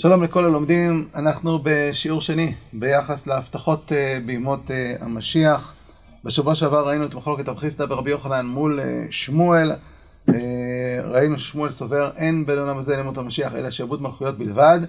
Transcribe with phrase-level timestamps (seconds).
[0.00, 3.92] שלום לכל הלומדים, אנחנו בשיעור שני ביחס להבטחות
[4.26, 4.70] בימות
[5.00, 5.74] המשיח.
[6.24, 8.80] בשבוע שעבר ראינו את מחלוקת רב חיסדא ברבי יוחנן מול
[9.10, 9.72] שמואל.
[11.04, 14.80] ראינו ששמואל סובר אין בין העולם הזה לימות המשיח אלא שעבוד מלכויות בלבד.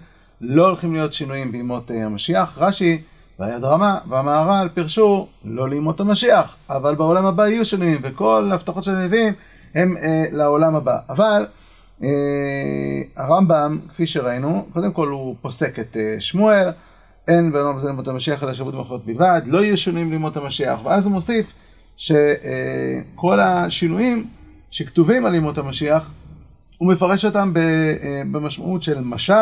[0.42, 2.58] לא הולכים להיות שינויים בימות המשיח.
[2.58, 3.02] רש"י
[3.40, 8.96] והיד רמה והמהר"ל פירשו לא לימות המשיח, אבל בעולם הבא יהיו שינויים, וכל ההבטחות של
[8.96, 9.34] הנביאים
[9.76, 10.98] הם אה, לעולם הבא.
[11.10, 11.59] אבל אה,
[13.16, 16.70] הרמב"ם, כפי שראינו, קודם כל הוא פוסק את אה, שמואל,
[17.28, 21.06] אין בעולם הזה לימות המשיח אלא שבות מלכויות בלבד, לא יהיו שינויים לימות המשיח, ואז
[21.06, 21.54] הוא מוסיף
[21.98, 24.28] שכל אה, השינויים
[24.72, 26.12] שכתובים על לימות המשיח,
[26.78, 29.34] הוא מפרש אותם אה, במשמעות של משל,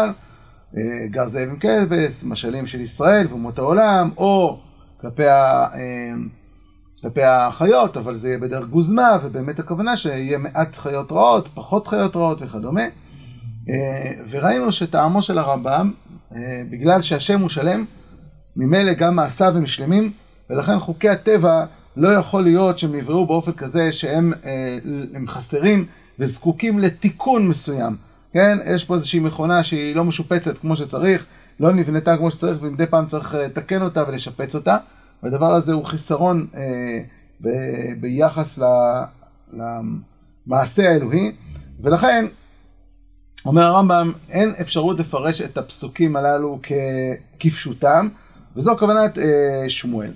[0.77, 4.59] אה, גר זאב עם כבש, משלים של ישראל ואומות העולם, או
[5.02, 6.14] כלפי, אה,
[7.02, 12.16] כלפי החיות, אבל זה יהיה בדרך גוזמה, ובאמת הכוונה שיהיה מעט חיות רעות, פחות חיות
[12.16, 12.86] רעות וכדומה.
[13.70, 15.92] אה, וראינו שטעמו של הרמב"ם,
[16.70, 17.86] בגלל שהשם הוא שלם,
[18.56, 20.12] ממילא גם מעשיו הם שלמים,
[20.50, 21.66] ולכן חוקי הטבע
[21.98, 24.34] לא יכול להיות שהם נבראו באופן כזה שהם
[25.28, 25.86] חסרים
[26.20, 27.95] וזקוקים לתיקון מסוים.
[28.34, 31.26] כן, יש פה איזושהי מכונה שהיא לא משופצת כמו שצריך,
[31.59, 34.78] לא נבנתה כמו שצריך, ומדי פעם צריך אה, לתקן אותה ולשפץ אותה.
[35.28, 37.00] והדבר הזה הוא חיסרון אה,
[37.42, 39.03] ב- ביחס ל-
[39.53, 41.31] למעשה האלוהי,
[41.80, 42.25] ולכן,
[43.45, 46.72] אומר הרמב"ם, אין אפשרות לפרש את הפסוקים הללו כ-
[47.39, 48.08] כפשוטם,
[48.55, 49.23] וזו כוונת אה,
[49.70, 50.11] שמואל.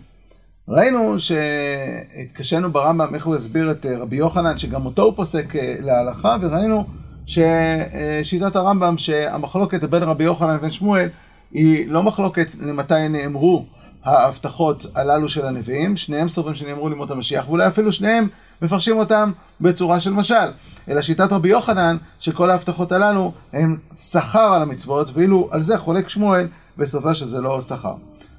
[0.67, 5.75] ראינו שהתקשינו ברמב"ם איך הוא הסביר את אה, רבי יוחנן, שגם אותו הוא פוסק אה,
[5.79, 6.85] להלכה, וראינו
[7.25, 11.09] ששיטת הרמב"ם שהמחלוקת בין רבי יוחנן לבין שמואל
[11.51, 13.65] היא לא מחלוקת למתי נאמרו
[14.05, 18.27] ההבטחות הללו של הנביאים, שניהם סוברים שנאמרו לימות המשיח, ואולי אפילו שניהם
[18.61, 19.31] מפרשים אותם
[19.61, 20.51] בצורה של משל.
[20.89, 26.09] אלא שיטת רבי יוחנן, שכל ההבטחות הללו הם שכר על המצוות, ואילו על זה חולק
[26.09, 26.47] שמואל
[26.77, 27.93] וסובר שזה לא שכר.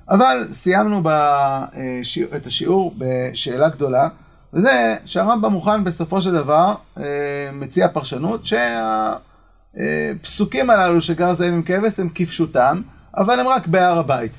[0.09, 1.03] אבל סיימנו
[2.37, 4.09] את השיעור בשאלה גדולה,
[4.55, 7.05] וזה שהרמב"ם מוכן בסופו של דבר, אה,
[7.53, 8.41] מציע פרשנות,
[9.75, 12.81] שהפסוקים הללו שגר זאב עם כבש הם כפשוטם,
[13.17, 14.33] אבל הם רק בהר הבית.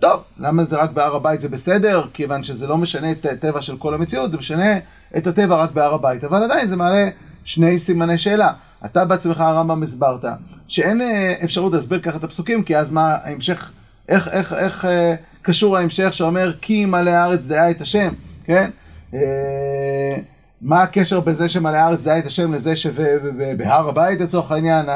[0.00, 2.04] טוב, למה זה רק בהר הבית זה בסדר?
[2.14, 4.78] כיוון שזה לא משנה את הטבע של כל המציאות, זה משנה
[5.16, 6.24] את הטבע רק בהר הבית.
[6.24, 7.08] אבל עדיין זה מעלה
[7.44, 8.52] שני סימני שאלה.
[8.84, 10.24] אתה בעצמך הרמב"ם הסברת
[10.68, 13.70] שאין אה, אפשרות להסביר ככה את הפסוקים, כי אז מה ההמשך,
[14.08, 18.08] איך, איך, איך, אה, קשור ההמשך שאומר כי מלא הארץ דעה את השם,
[18.44, 18.70] כן?
[19.14, 20.16] אה,
[20.62, 24.86] מה הקשר בין זה שמלא הארץ דעה את השם לזה שבהר הבית לצורך העניין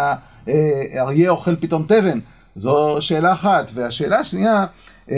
[0.47, 2.19] האריה אוכל פתאום תבן?
[2.57, 3.71] זו שאלה אחת.
[3.75, 4.67] והשאלה השנייה אה,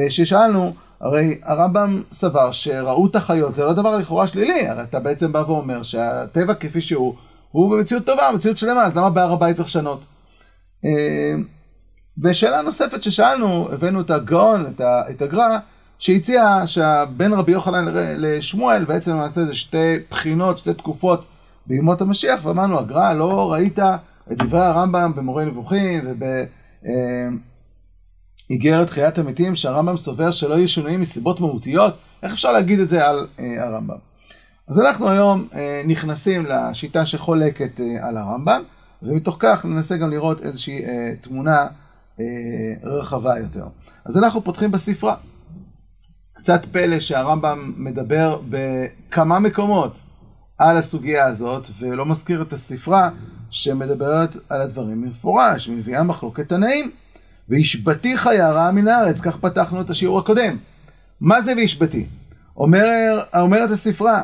[0.09, 5.45] ששאלנו, הרי הרמב"ם סבר שראות החיות זה לא דבר לכאורה שלילי, הרי אתה בעצם בא
[5.47, 7.15] ואומר שהטבע כפי שהוא,
[7.51, 10.07] הוא במציאות טובה, מציאות שלמה, אז למה בהר הבית צריך לשנות?
[10.85, 11.35] אה,
[12.23, 15.59] ושאלה נוספת ששאלנו, הבאנו את הגאון, את הגר"א,
[15.99, 21.25] שהציע שבין רבי יוחנן לשמואל בעצם למעשה זה שתי בחינות, שתי תקופות
[21.67, 23.79] בימות המשיח, ואמרנו, הגר"א, לא ראית
[24.33, 26.05] את דברי הרמב"ם במורה נבוכים
[28.47, 31.95] ובאיגרת חיית המתים, שהרמב"ם סובר שלא יהיו שינויים מסיבות מהותיות?
[32.23, 33.97] איך אפשר להגיד את זה על אה, הרמב"ם?
[34.69, 38.63] אז אנחנו היום אה, נכנסים לשיטה שחולקת אה, על הרמב"ם,
[39.03, 40.83] ומתוך כך ננסה גם לראות איזושהי
[41.21, 41.67] תמונה
[42.83, 43.67] רחבה יותר.
[44.05, 45.17] אז אנחנו פותחים בספרה.
[46.35, 50.03] קצת פלא שהרמב"ם מדבר בכמה מקומות
[50.59, 53.11] על הסוגיה הזאת, ולא מזכיר את הספרה
[53.51, 56.91] שמדברת על הדברים במפורש, מביאה מחלוקת תנאים.
[57.49, 60.57] והשבתיך יערה מן הארץ, כך פתחנו את השיעור הקודם.
[61.21, 62.07] מה זה והשבתי?
[62.57, 64.23] אומר, אומרת הספרה,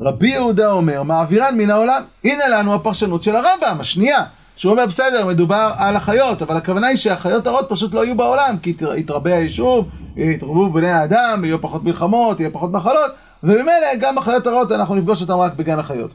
[0.00, 2.02] רבי יהודה אומר, מעבירן מן העולם.
[2.24, 4.24] הנה לנו הפרשנות של הרמב"ם, השנייה.
[4.56, 8.56] שהוא אומר בסדר, מדובר על החיות, אבל הכוונה היא שהחיות הרעות פשוט לא יהיו בעולם,
[8.62, 13.10] כי יתרבה היישוב, יתרבו בני האדם, יהיו פחות מלחמות, יהיו פחות מחלות,
[13.42, 16.14] וממילא גם החיות הרעות אנחנו נפגוש אותן רק בגן החיות.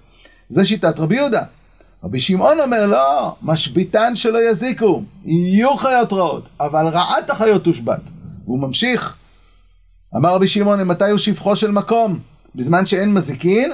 [0.50, 1.44] זה שיטת רבי יהודה.
[2.03, 8.01] רבי שמעון אומר לא, משביתן שלא יזיקו, יהיו חיות רעות, אבל רעת החיות תושבת.
[8.45, 9.15] והוא ממשיך,
[10.15, 12.19] אמר רבי שמעון, מתי הוא שפחו של מקום?
[12.55, 13.71] בזמן שאין מזיקין,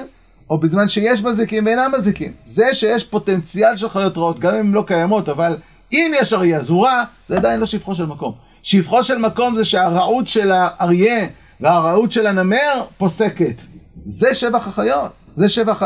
[0.50, 2.32] או בזמן שיש מזיקים ואינם מזיקים.
[2.44, 5.56] זה שיש פוטנציאל של חיות רעות, גם אם הן לא קיימות, אבל
[5.92, 8.32] אם יש אריה אז הוא רע, זה עדיין לא שפחו של מקום.
[8.62, 11.26] שפחו של מקום זה שהרעות של האריה
[11.60, 13.62] והרעות של הנמר פוסקת.
[14.04, 15.82] זה שבח החיות, זה שבח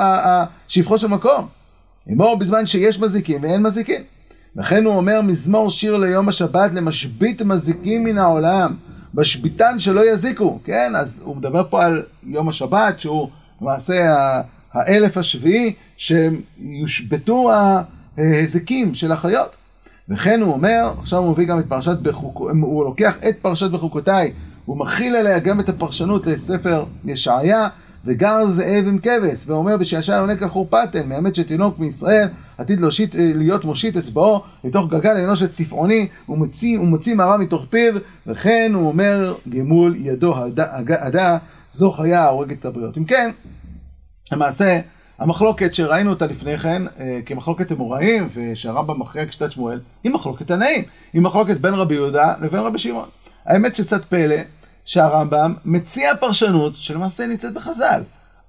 [0.69, 1.58] שפחו של מקום.
[2.13, 4.01] אמור בזמן שיש מזיקים ואין מזיקים.
[4.57, 8.75] לכן הוא אומר מזמור שיר ליום השבת למשבית מזיקים מן העולם,
[9.15, 10.93] משביתן שלא יזיקו, כן?
[10.97, 13.29] אז הוא מדבר פה על יום השבת שהוא
[13.61, 14.15] למעשה
[14.73, 17.51] האלף השביעי שיושבתו
[18.17, 19.57] ההזיקים של החיות.
[20.09, 24.33] וכן הוא אומר, עכשיו הוא מביא גם את פרשת בחוקותיי, הוא לוקח את פרשת בחוקותיי,
[24.65, 27.69] הוא מכיל עליה גם את הפרשנות לספר ישעיה,
[28.05, 32.29] וגר זאב עם כבש, ואומר בשעשע יונק על חורפתן, מאמת שתינוק מישראל
[32.59, 37.95] עתיד להושיט, להיות מושיט אצבעו לתוך גלגל אנושת צפעוני, ומוציא, מערה מתוך פיו,
[38.27, 40.35] וכן הוא אומר גמול ידו
[40.99, 41.39] עדה,
[41.73, 42.99] זו חיה ההורגת את הבריות.
[42.99, 43.31] אם כן,
[44.33, 44.81] למעשה,
[45.19, 50.83] המחלוקת שראינו אותה לפני כן, אה, כמחלוקת אמוראים, ושהרמב"ם מכריע כשיטת שמואל, היא מחלוקת תנאים,
[51.13, 53.09] היא מחלוקת בין רבי יהודה לבין רבי שמעון.
[53.47, 54.37] האמת שקצת פלא,
[54.89, 58.01] שהרמב"ם מציע פרשנות שלמעשה נמצאת בחז"ל,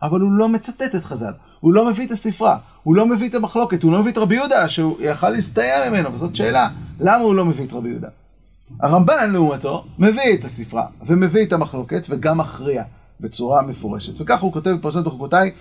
[0.01, 3.35] אבל הוא לא מצטט את חז"ל, הוא לא מביא את הספרה, הוא לא מביא את
[3.35, 6.69] המחלוקת, הוא לא מביא את רבי יהודה, שהוא יכל להסתייע ממנו, וזאת שאלה,
[6.99, 8.07] למה הוא לא מביא את רבי יהודה?
[8.79, 12.83] הרמב"ן, לעומתו, מביא את הספרה, ומביא את המחלוקת, וגם מכריע
[13.19, 14.21] בצורה מפורשת.
[14.21, 15.51] וכך הוא כותב בפרשת בחוקותיי,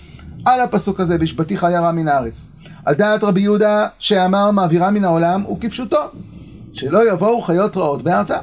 [0.44, 2.50] על הפסוק הזה, והשבתיך היה רע מן הארץ.
[2.84, 6.00] על דעת רבי יהודה, שאמר מעבירה מן העולם, וכפשוטו,
[6.72, 8.38] שלא יבואו חיות רעות בארצה.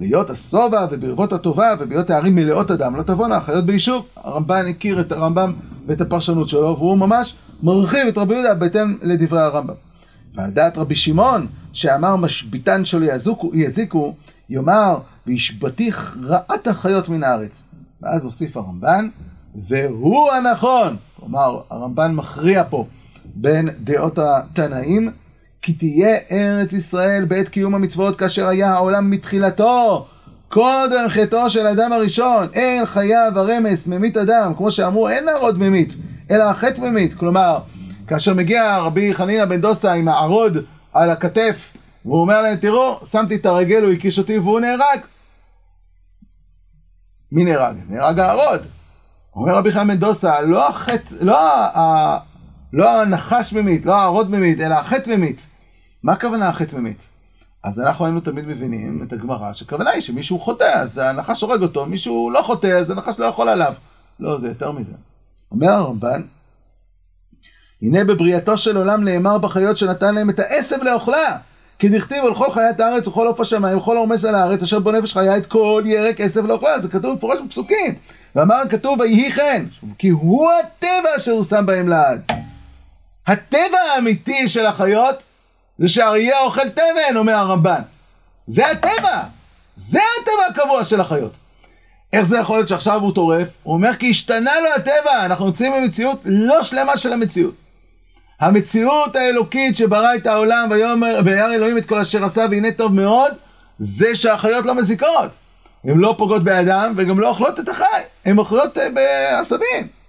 [0.00, 4.06] להיות השובע וברבות הטובה ובהיות הערים מלאות אדם לא תבואנה החיות ביישוב.
[4.16, 5.52] הרמב"ן הכיר את הרמב"ם
[5.86, 9.74] ואת הפרשנות שלו והוא ממש מרחיב את רבי יהודה בהתאם לדברי הרמב"ם.
[10.34, 14.14] ועל דעת רבי שמעון שאמר משביתן שלו יזיקו, יזיקו
[14.48, 17.66] יאמר והשבתיך רעת החיות מן הארץ.
[18.02, 19.08] ואז מוסיף הרמב"ן
[19.68, 20.96] והוא הנכון.
[21.16, 22.86] כלומר הרמב"ן מכריע פה
[23.34, 25.10] בין דעות התנאים
[25.62, 30.06] כי תהיה ארץ ישראל בעת קיום המצוות כאשר היה העולם מתחילתו.
[30.48, 35.96] קודם חטאו של אדם הראשון, אין חיה ורמס ממית אדם, כמו שאמרו, אין נערוד ממית,
[36.30, 37.14] אלא החטא ממית.
[37.14, 37.58] כלומר,
[38.06, 40.56] כאשר מגיע רבי חנינא בן דוסה עם הערוד
[40.92, 41.68] על הכתף,
[42.04, 45.00] והוא אומר להם, תראו, שמתי את הרגל, הוא הקיש אותי והוא נהרג.
[47.32, 47.76] מי נהרג?
[47.88, 48.60] נהרג הערוד.
[49.36, 51.38] אומר רבי חנינא בן דוסה, לא החטא, לא.
[52.72, 55.46] לא הנחש ממית, לא הערוד ממית, אלא החטא ממית.
[56.02, 57.08] מה הכוונה החטא ממית?
[57.64, 61.86] אז אנחנו היינו תמיד מבינים את הגמרא, שהכוונה היא שמישהו חוטא, אז הנחש הורג אותו,
[61.86, 63.74] מישהו לא חוטא, אז הנחש לא יכול עליו.
[64.20, 64.92] לא, זה יותר מזה.
[65.52, 66.22] אומר הרמב"ן,
[67.82, 71.36] הנה בבריאתו של עולם נאמר בחיות שנתן להם את העשב לאוכלה.
[71.78, 74.92] כי דכתיב על כל חיית הארץ וכל עוף השמיים וכל עומס על הארץ אשר בו
[74.92, 76.80] נפש חיה את כל ירק עשב לאוכלה.
[76.80, 77.94] זה כתוב מפורש בפסוקים.
[78.36, 79.64] ואמר כתוב ויהי כן,
[79.98, 82.32] כי הוא הטבע אשר הוא שם בהם לעד.
[83.26, 85.22] הטבע האמיתי של החיות
[85.78, 87.80] זה שאריה אוכל תבן, אומר הרמב"ן.
[88.46, 89.22] זה הטבע.
[89.76, 91.32] זה הטבע הקבוע של החיות.
[92.12, 93.48] איך זה יכול להיות שעכשיו הוא טורף?
[93.62, 97.54] הוא אומר כי השתנה לו הטבע, אנחנו יוצאים ממציאות לא שלמה של המציאות.
[98.40, 100.68] המציאות האלוקית שברא את העולם
[101.24, 103.32] וירא אלוהים את כל אשר עשה והנה טוב מאוד,
[103.78, 105.30] זה שהחיות לא מזיקות.
[105.84, 109.99] הן לא פוגעות באדם וגם לא אוכלות את החי, הן אוכלות אה, בעשבים.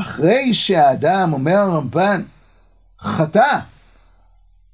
[0.00, 2.22] אחרי שהאדם, אומר הרמב"ן,
[3.00, 3.58] חטא,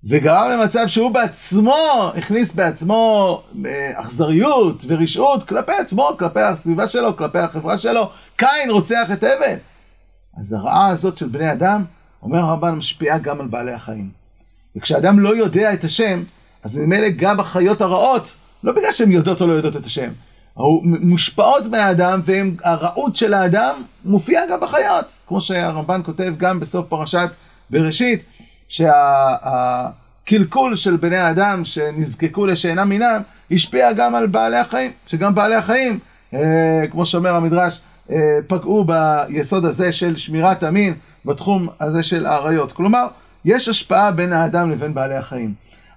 [0.08, 7.38] וגרם למצב שהוא בעצמו הכניס בעצמו אה, אכזריות ורשעות כלפי עצמו, כלפי הסביבה שלו, כלפי
[7.38, 8.10] החברה שלו.
[8.36, 9.56] קין רוצח את הבל.
[10.40, 11.84] אז הרעה הזאת של בני אדם,
[12.22, 14.10] אומר הרמב"ן, משפיעה גם על בעלי החיים.
[14.76, 16.22] וכשאדם לא יודע את השם,
[16.62, 20.10] אז ממילא גם החיות הרעות, לא בגלל שהן יודעות או לא יודעות את השם,
[20.82, 25.13] מושפעות מהאדם, והרעות של האדם מופיעה גם בחיות.
[25.27, 27.29] כמו שהרמב"ן כותב גם בסוף פרשת
[27.70, 28.25] בראשית,
[28.69, 35.98] שהקלקול של בני האדם שנזקקו לשאינם מינם, השפיע גם על בעלי החיים, שגם בעלי החיים,
[36.34, 40.94] אה, כמו שאומר המדרש, אה, פגעו ביסוד הזה של שמירת המין
[41.25, 42.72] בתחום הזה של האריות.
[42.72, 43.06] כלומר,
[43.44, 45.55] יש השפעה בין האדם לבין בעלי החיים.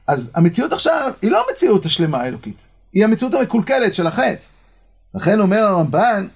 [0.08, 4.46] אז המציאות עכשיו היא לא המציאות השלמה האלוקית, היא המציאות המקולקלת של החטא.
[5.16, 6.28] לכן אומר הרמב"ן,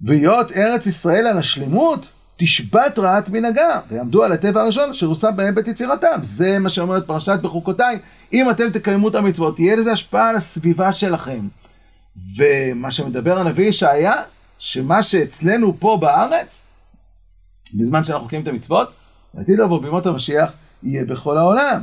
[0.00, 5.54] והיות ארץ ישראל על השלמות, תשבת רעת מנהגה, ויעמדו על הטבע הראשון אשר הושם בהם
[5.54, 6.20] בית יצירתם.
[6.22, 7.98] זה מה שאומרת פרשת בחוקותיי,
[8.32, 11.48] אם אתם תקיימו את המצוות, תהיה לזה השפעה על הסביבה שלכם.
[12.36, 14.22] ומה שמדבר הנביא ישעיה,
[14.58, 16.62] שמה שאצלנו פה בארץ,
[17.74, 18.92] בזמן שאנחנו קיימים את המצוות,
[19.34, 21.80] לעתיד לבוא בימות המשיח, יהיה בכל העולם.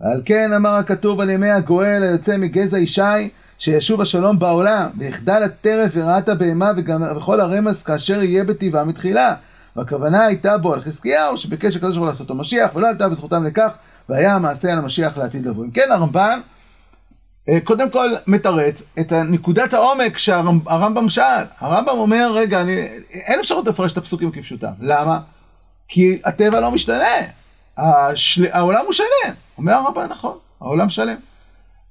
[0.00, 3.28] ועל כן אמר הכתוב על ימי הגואל היוצא מגזע ישי,
[3.58, 6.70] שישוב השלום בעולם, ויחדל הטרף ורעת הבהמה
[7.16, 9.34] וכל הרמז כאשר יהיה בטבעה מתחילה.
[9.76, 13.70] והכוונה הייתה בו על חזקיהו, שביקש הקדוש ברוך הוא לעשות המשיח, ולא עלתה בזכותם לכך,
[14.08, 15.64] והיה המעשה על המשיח לעתיד לבוא.
[15.64, 16.40] אם כן, הרמב"ן
[17.48, 21.44] אה, קודם כל מתרץ את נקודת העומק שהרמב"ם שאל.
[21.58, 24.72] הרמב"ם אומר, רגע, אני, אין אפשרות לפרש את הפסוקים כפשוטם.
[24.80, 25.18] למה?
[25.88, 27.04] כי הטבע לא משתנה.
[27.80, 28.46] השל...
[28.52, 29.34] העולם הוא שלם.
[29.58, 31.16] אומר הרמב"ם, נכון, העולם שלם.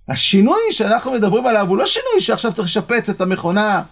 [0.10, 3.84] השינוי שאנחנו מדברים עליו הוא לא שינוי שעכשיו צריך לשפץ את המכונה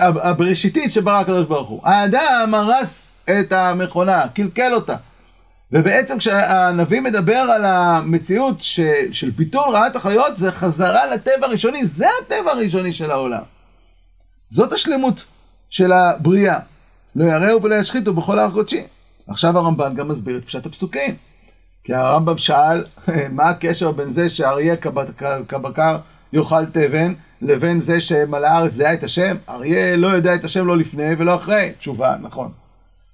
[0.00, 1.80] הבראשיתית שברא הקדוש ברוך הוא.
[1.84, 4.96] האדם הרס את המכונה, קלקל אותה.
[5.72, 8.80] ובעצם כשהנביא מדבר על המציאות ש,
[9.12, 13.42] של ביטול רעת החיות, זה חזרה לטבע הראשוני, זה הטבע הראשוני של העולם.
[14.48, 15.24] זאת השלמות
[15.70, 16.58] של הבריאה.
[17.16, 18.82] לא יראו ולא ישחיתו בכל הר קודשי.
[19.28, 21.16] עכשיו הרמב"ן גם מסביר את פשט הפסוקים.
[21.90, 22.84] כי הרמב"ם שאל,
[23.36, 24.76] מה הקשר בין זה שאריה
[25.48, 25.98] כבקר
[26.32, 29.36] יאכל תבן, לבין זה שמלא הארץ דעה את השם?
[29.48, 31.72] אריה לא יודע את השם לא לפני ולא אחרי.
[31.78, 32.52] תשובה, נכון.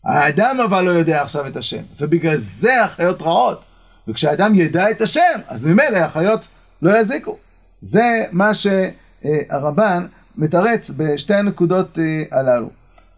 [0.04, 3.60] האדם אבל לא יודע עכשיו את השם, ובגלל זה החיות רעות.
[4.08, 6.48] וכשהאדם ידע את השם, אז ממילא החיות
[6.82, 7.36] לא יזיקו.
[7.80, 10.06] זה מה שהרמב"ן
[10.36, 12.70] מתרץ בשתי הנקודות אה, הללו.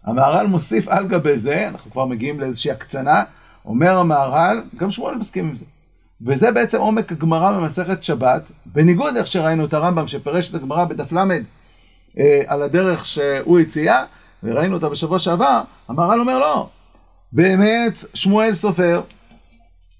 [0.05, 3.23] המהר"ל מוסיף על גבי זה, אנחנו כבר מגיעים לאיזושהי הקצנה,
[3.69, 5.65] אומר המהר"ל, גם שמואל מסכים עם זה.
[6.21, 11.11] וזה בעצם עומק הגמרא במסכת שבת, בניגוד איך שראינו את הרמב"ם שפירש את הגמרא בדף
[11.11, 11.17] ל'
[12.19, 14.03] אה, על הדרך שהוא הציע,
[14.43, 16.69] וראינו אותה בשבוע שעבר, המהר"ל אומר לא,
[17.31, 19.01] באמת שמואל סופר,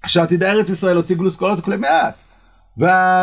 [0.06, 2.14] שעתידי ארץ ישראל הוציא גלוסקולות וכולי מעט.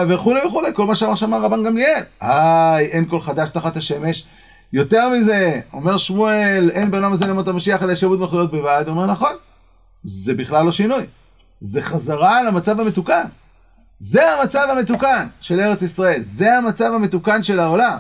[0.10, 2.04] וכולי וכולי, כל מה שאמר שם רבן גמליאל.
[2.22, 4.26] היי, אין כל חדש תחת השמש.
[4.74, 9.06] יותר מזה, אומר שמואל, אין בעולם הזה למות המשיח אלא ישבות מלכויות בלבד, הוא אומר
[9.06, 9.32] נכון,
[10.08, 11.06] זה בכלל לא שינוי.
[11.62, 13.24] זה חזרה למצב המתוקן.
[14.00, 17.98] זה המצב המתוקן של ארץ ישראל, זה המצב המתוקן של העולם.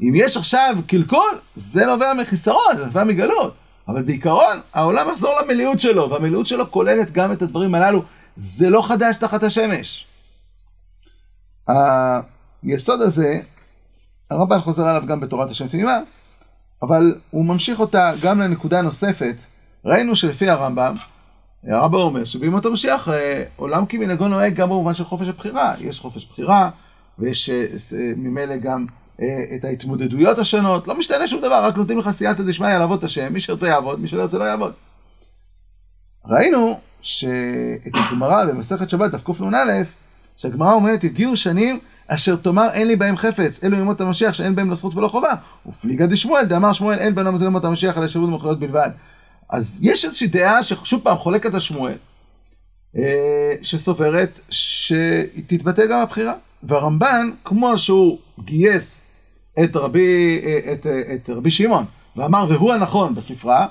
[0.00, 3.54] אם יש עכשיו קלקול, זה נובע מחיסרון, זה נובע מגלות.
[3.88, 8.02] אבל בעיקרון, העולם יחזור למילאות שלו, והמילאות שלו כוללת גם את הדברים הללו.
[8.36, 10.06] זה לא חדש תחת השמש.
[12.62, 13.40] היסוד הזה,
[14.30, 15.98] הרמב"ן חוזר עליו גם בתורת השם תמימה,
[16.82, 19.34] אבל הוא ממשיך אותה גם לנקודה נוספת.
[19.84, 20.94] ראינו שלפי הרמב"ם,
[21.66, 25.74] הרמב"ם אומר שבימות המשיח אה, עולם כמנהגו נוהג גם במובן של חופש הבחירה.
[25.78, 26.70] יש חופש בחירה,
[27.18, 27.66] ויש אה,
[28.16, 28.86] ממילא גם
[29.20, 33.04] אה, את ההתמודדויות השונות, לא משתנה שום דבר, רק נותנים לך סייעתא דשמיא לעבוד את
[33.04, 34.72] השם, מי שירצה יעבוד, מי שלא ירצה לא יעבוד.
[36.26, 39.82] ראינו שאת הגמרא במסכת שבת, דף קנ"א,
[40.36, 44.70] שהגמרא אומרת, הגיעו שנים אשר תאמר אין לי בהם חפץ, אלו ימות המשיח שאין בהם
[44.70, 45.34] לא זכות ולא חובה.
[45.66, 48.90] ופליגה דשמואל, דאמר שמואל אין זה ימות המשיח אלא שירות ומחויות בלבד.
[49.50, 51.96] אז יש איזושהי דעה ששוב פעם חולקת על שמואל,
[52.96, 56.34] אה, שסוברת שתתבטא גם הבחירה.
[56.62, 59.00] והרמב"ן, כמו שהוא גייס
[59.64, 61.84] את רבי, אה, את, אה, את רבי שמעון
[62.16, 63.66] ואמר והוא הנכון בספרה,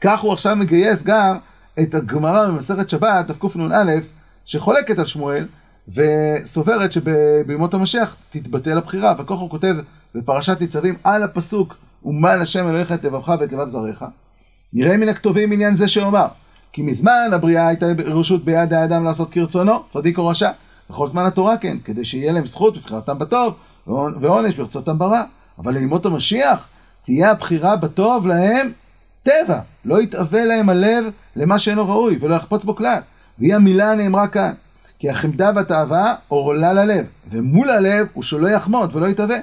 [0.00, 1.38] כך הוא עכשיו מגייס גם
[1.80, 3.94] את הגמרא במסכת שבת, דף קנ"א,
[4.44, 5.46] שחולקת על שמואל,
[5.88, 9.74] וסוברת שבימות המשיח תתבטל הבחירה, וכך הוא כותב
[10.14, 14.04] בפרשת ניצבים על הפסוק, ומל השם אלוהיך את לבבך ואת לבב זרעך.
[14.72, 16.26] נראה מן הכתובים עניין זה שאומר,
[16.72, 20.50] כי מזמן הבריאה הייתה רשות ביד האדם לעשות כרצונו, צדיק או רשע.
[20.90, 23.54] בכל זמן התורה כן, כדי שיהיה להם זכות בבחירתם בטוב,
[24.20, 25.22] ועונש ברצותם ברע.
[25.58, 26.68] אבל לימות המשיח,
[27.04, 28.72] תהיה הבחירה בטוב להם
[29.22, 31.04] טבע, לא יתאווה להם הלב
[31.36, 32.98] למה שאינו ראוי, ולא יחפוץ בו כלל.
[33.38, 34.52] והיא המילה הנאמרה כאן,
[34.98, 39.38] כי החמדה והתאווה עורלה ללב, ומול הלב הוא שלא יחמוד ולא יתאווה.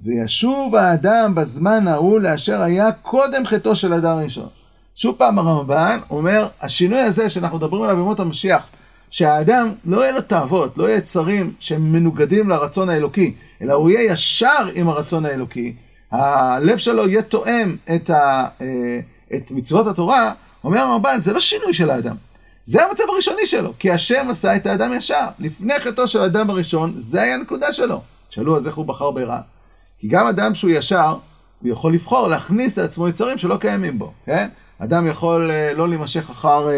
[0.00, 4.48] וישוב האדם בזמן ההוא לאשר היה קודם חטאו של אדם ראשון.
[4.96, 8.66] שוב פעם הרמב"ן אומר, השינוי הזה שאנחנו מדברים עליו במות המשיח,
[9.10, 14.12] שהאדם לא יהיה לו תאוות, לא יהיה צרים שהם מנוגדים לרצון האלוקי, אלא הוא יהיה
[14.12, 15.74] ישר עם הרצון האלוקי,
[16.10, 19.00] הלב שלו יהיה תואם את, ה, אה,
[19.36, 20.32] את מצוות התורה,
[20.64, 22.16] אומר הרמב"ן, זה לא שינוי של האדם.
[22.64, 25.26] זה המצב הראשוני שלו, כי השם עשה את האדם ישר.
[25.38, 28.00] לפני חטאו של האדם הראשון, זה היה הנקודה שלו.
[28.30, 29.40] שאלו אז איך הוא בחר ברע.
[29.98, 31.16] כי גם אדם שהוא ישר,
[31.62, 34.48] הוא יכול לבחור להכניס לעצמו יצרים שלא קיימים בו, כן?
[34.78, 36.68] אדם יכול אה, לא להימשך אחר,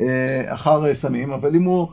[0.00, 1.88] אה, אחר סמים, אבל אם הוא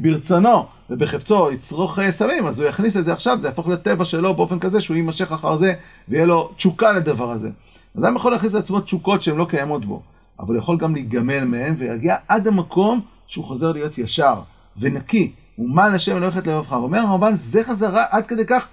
[0.00, 4.58] ברצונו ובחפצו יצרוך סמים, אז הוא יכניס את זה עכשיו, זה יהפוך לטבע שלו באופן
[4.58, 5.74] כזה שהוא יימשך אחר זה
[6.08, 7.50] ויהיה לו תשוקה לדבר הזה.
[7.98, 10.02] אדם יכול להכניס לעצמו תשוקות שהן לא קיימות בו,
[10.40, 14.34] אבל הוא יכול גם להיגמל מהן ויגיע עד המקום שהוא חוזר להיות ישר
[14.78, 15.32] ונקי.
[15.58, 16.72] ומה לשם הולכת לבבך.
[16.72, 18.66] אומר הרמב"ן, זה חזרה עד כדי כך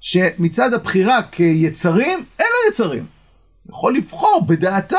[0.00, 3.04] שמצד הבחירה כיצרים, אין לו יצרים.
[3.70, 4.96] יכול לבחור בדעתו,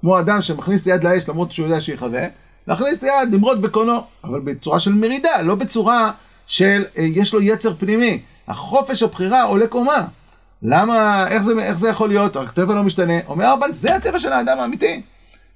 [0.00, 2.26] כמו אדם שמכניס יד לאש למרות שהוא יודע שיכווה,
[2.66, 6.10] להכניס יד, למרוד בקונו, אבל בצורה של מרידה, לא בצורה
[6.46, 8.20] של אה, יש לו יצר פנימי.
[8.48, 10.06] החופש הבחירה עולה קומה.
[10.62, 12.36] למה, איך זה, איך זה יכול להיות?
[12.36, 13.14] הטבע לא משתנה.
[13.26, 15.02] אומר אבל זה הטבע של האדם האמיתי.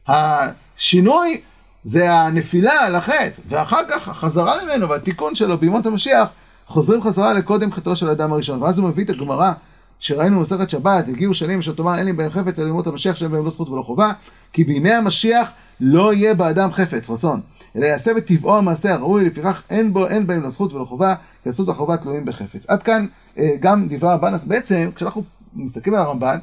[0.09, 1.41] השינוי
[1.85, 6.29] זה הנפילה על החטא, ואחר כך החזרה ממנו והתיקון שלו בימות המשיח,
[6.67, 8.63] חוזרים חזרה לקודם חטאו של האדם הראשון.
[8.63, 9.53] ואז הוא מביא את הגמרא
[9.99, 13.45] שראינו במסכת שבת, הגיעו שנים שתאמר אין לי בהם חפץ אלא לימות המשיח שאין בהם
[13.45, 14.13] לא זכות ולא חובה,
[14.53, 15.51] כי בימי המשיח
[15.81, 17.41] לא יהיה באדם חפץ, רצון,
[17.77, 21.49] אלא יעשה בטבעו המעשה הראוי, לפיכך אין בו, אין בהם לא זכות ולא חובה, כי
[21.49, 22.71] הזכות החובה תלויים בחפץ.
[22.71, 23.07] עד כאן
[23.39, 25.25] אה, גם דברי הרמב"ן, אז בעצם כשאנחנו
[25.55, 26.39] מסתכלים על הרמב"ן,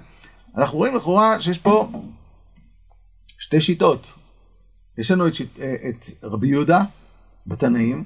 [0.58, 1.90] אנחנו רואים לכאורה שיש פה
[3.40, 4.14] שתי שיטות.
[4.98, 5.34] יש לנו את,
[5.90, 6.82] את רבי יהודה
[7.48, 8.04] בתנאים,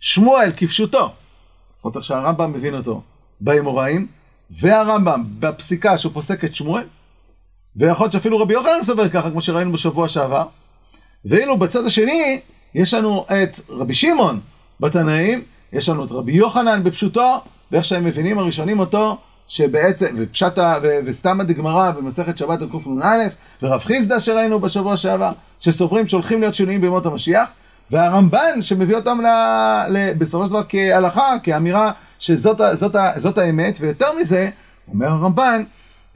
[0.00, 1.12] שמואל כפשוטו,
[1.76, 3.02] לפחות איך שהרמב"ם מבין אותו,
[3.40, 4.06] באמוראים,
[4.50, 6.84] והרמב"ם בפסיקה שהוא פוסק את שמואל,
[7.76, 10.46] ויכול להיות שאפילו רבי יוחנן סובר ככה, כמו שראינו בשבוע שעבר,
[11.24, 12.40] ואילו בצד השני,
[12.74, 14.40] יש לנו את רבי שמעון
[14.80, 15.42] בתנאים,
[15.72, 17.40] יש לנו את רבי יוחנן בפשוטו,
[17.72, 20.58] ואיך שהם מבינים הראשונים אותו, שבעצם, ופשט,
[21.04, 23.16] וסתם הדגמרא במסכת שבת על קנ"א,
[23.62, 27.48] ורב חיסדא שראינו בשבוע שעבר, שסוברים שהולכים להיות שינויים בימות המשיח,
[27.90, 29.26] והרמב"ן שמביא אותם ל,
[29.88, 34.50] ל, בסופו של דבר כהלכה, כאמירה שזאת זאת, זאת האמת, ויותר מזה,
[34.88, 35.62] אומר הרמב"ן,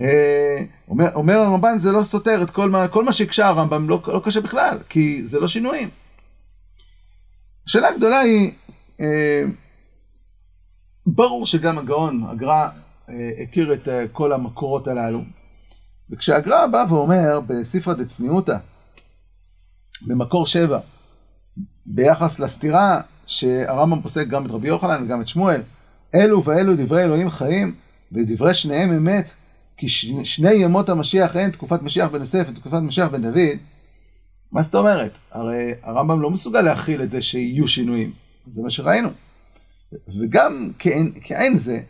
[0.01, 4.03] אה, אומר, אומר הרמב"ן זה לא סותר את כל מה, כל מה שהקשה הרמב"ם, לא,
[4.07, 5.89] לא קשה בכלל, כי זה לא שינויים.
[7.67, 8.53] השאלה הגדולה היא,
[9.01, 9.43] אה,
[11.07, 12.69] ברור שגם הגאון, הגר"א,
[13.09, 15.21] אה, הכיר את אה, כל המקורות הללו,
[16.11, 18.57] וכשהגר"א בא ואומר בספרא דצניעותא,
[20.07, 20.79] במקור שבע,
[21.87, 25.63] ביחס לסתירה שהרמב"ם פוסק גם את רבי יוחנן וגם את שמואל,
[26.15, 27.75] אלו ואלו דברי אלוהים חיים,
[28.13, 29.35] ודברי שניהם אמת,
[29.77, 29.89] כי
[30.25, 33.59] שני ימות המשיח אין, תקופת משיח בן יוסף ותקופת משיח בן דוד,
[34.53, 35.13] מה זאת אומרת?
[35.33, 38.13] הרי הרמב"ם לא מסוגל להכיל את זה שיהיו שינויים,
[38.47, 39.09] זה מה שראינו.
[40.19, 41.81] וגם כאין, כאין זה,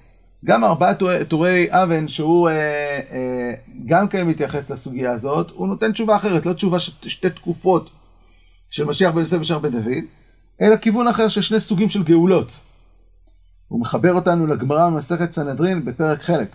[0.44, 0.92] גם ארבעה
[1.28, 2.54] טורי אבן, שהוא אה,
[3.12, 3.54] אה,
[3.86, 7.90] גם כן מתייחס לסוגיה הזאת, הוא נותן תשובה אחרת, לא תשובה של שתי תקופות
[8.70, 10.04] של משיח בן יוסף ושל בן דוד,
[10.60, 12.60] אלא כיוון אחר של שני סוגים של גאולות.
[13.74, 16.48] הוא מחבר אותנו לגמרא במסכת סנהדרין בפרק חלק.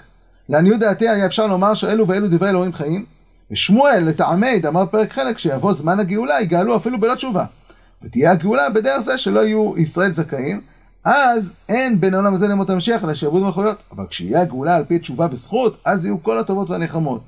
[0.49, 3.05] לעניות דעתי היה אפשר לומר שאלו ואלו דברי אלוהים חיים,
[3.51, 7.45] ושמואל לטעמי דאמר בפרק חלק שיבוא זמן הגאולה יגאלו אפילו בלא תשובה.
[8.03, 10.61] ותהיה הגאולה בדרך זה שלא יהיו ישראל זכאים,
[11.03, 13.77] אז אין בין העולם הזה למות המשיח אלא שיעבוד מלכויות.
[13.91, 17.21] אבל כשיהיה הגאולה על פי תשובה בזכות, אז יהיו כל הטובות והנחמות.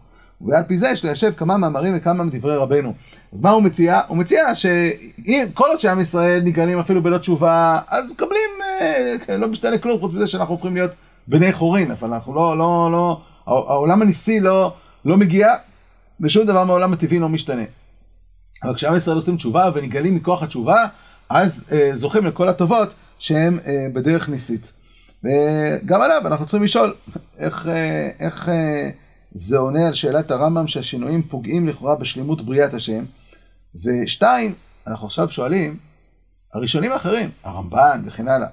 [0.46, 2.94] ועל פי זה יש ליישב כמה מאמרים וכמה מדברי רבנו.
[3.34, 4.02] אז מה הוא מציע?
[4.08, 8.50] הוא מציע שאם כל עוד שעם ישראל נגאלים אפילו בלא תשובה, אז מקבלים,
[8.82, 10.92] אה, לא משתנה כלום חוץ מזה שאנחנו הופכים להיות
[11.28, 14.74] בני חורין, אבל אנחנו לא, לא, לא, העולם הניסי לא,
[15.06, 15.48] לא מגיע,
[16.22, 17.64] ושום דבר מהעולם הטבעי לא משתנה.
[18.64, 20.86] אבל כשעם ישראל עושים תשובה ונגאלים מכוח התשובה,
[21.30, 24.72] אז אה, זוכים לכל הטובות שהם אה, בדרך ניסית.
[25.24, 26.94] וגם עליו אנחנו צריכים לשאול
[27.38, 28.90] איך, אה, איך אה,
[29.34, 33.04] זה עונה על שאלת הרמב"ם שהשינויים פוגעים לכאורה בשלמות בריאת השם.
[33.76, 34.54] ושתיים,
[34.88, 35.78] אנחנו עכשיו שואלים,
[36.54, 38.48] הראשונים האחרים, הרמב"ן וכן הלאה,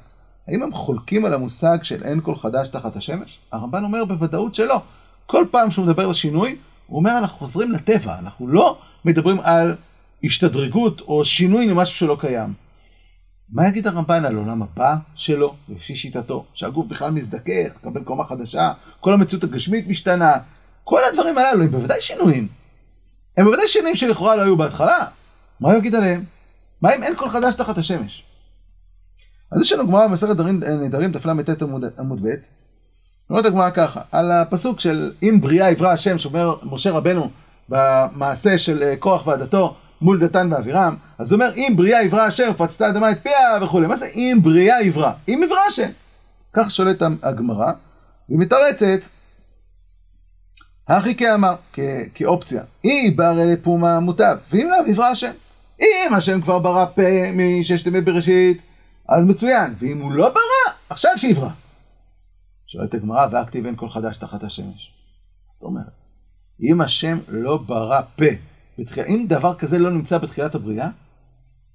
[0.49, 3.39] האם הם חולקים על המושג של אין כל חדש תחת השמש?
[3.53, 4.83] הרמב"ן אומר בוודאות שלא.
[5.27, 9.77] כל פעם שהוא מדבר על שינוי, הוא אומר אנחנו חוזרים לטבע, אנחנו לא מדברים על
[10.25, 12.55] השתדרגות או שינוי למשהו שלא קיים.
[13.51, 18.73] מה יגיד הרמב"ן על עולם הבא שלו, לפי שיטתו, שהגוף בכלל מזדכך, מקבל קומה חדשה,
[19.01, 20.39] כל המציאות הגשמית משתנה,
[20.89, 22.49] כל הדברים הללו הם בוודאי שינויים.
[23.37, 25.05] הם בוודאי שינויים שלכאורה לא היו בהתחלה.
[25.61, 26.25] מה הוא יגיד עליהם?
[26.83, 28.25] מה אם אין כל חדש תחת השמש?
[29.53, 30.37] אז יש לנו גמרא במסכת
[30.81, 31.63] נדרים תל"ט
[31.99, 32.35] עמוד ב',
[33.31, 37.31] אומרת הגמרא ככה, על הפסוק של אם בריאה יברא השם, שאומר משה רבנו
[37.69, 42.87] במעשה של קורח ועדתו מול דתן ואבירם, אז הוא אומר אם בריאה יברא השם ופצתה
[42.87, 45.13] האדמה את פיה וכולי, מה זה אם בריאה יברא?
[45.29, 45.89] אם יברא השם.
[46.53, 47.73] כך שולט הגמרא,
[48.29, 49.18] והיא מתרצת,
[50.89, 51.55] הכי כאמר,
[52.15, 55.31] כאופציה, אי ברא לפומה מוטב, ואם לאו יברא השם.
[55.81, 58.63] אם השם כבר ברא פה מששת ימי בראשית,
[59.09, 61.49] אז מצוין, ואם הוא לא ברא, עכשיו שיברא.
[62.67, 64.93] שואלת הגמרא, והכתיב אין כל חדש תחת השמש.
[65.49, 65.93] זאת אומרת,
[66.63, 68.25] אם השם לא ברא פה,
[68.79, 69.05] בתחיל...
[69.09, 70.89] אם דבר כזה לא נמצא בתחילת הבריאה,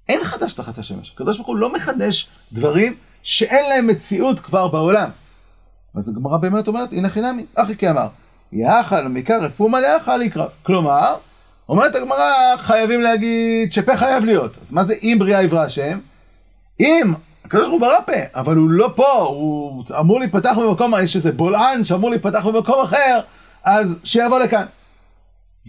[0.08, 1.12] אין חדש תחת השמש.
[1.14, 5.10] הקדוש ברוך הוא לא מחדש דברים שאין להם מציאות כבר בעולם.
[5.94, 8.08] אז הגמרא באמת אומרת, הנה חינמי, אחי כאמר,
[8.54, 10.46] יאכל מקרא רפומה לאכל יקרא.
[10.62, 11.14] כלומר,
[11.68, 14.56] אומרת הגמרא, חייבים להגיד שפה חייב להיות.
[14.62, 15.98] אז מה זה אם בריאה יברא השם?
[16.80, 17.12] אם
[17.44, 21.32] הקדוש ברוך הוא ברא פה, אבל הוא לא פה, הוא אמור להיפתח במקום, יש איזה
[21.32, 23.20] בולען שאמור להיפתח במקום אחר,
[23.64, 24.64] אז שיבוא לכאן.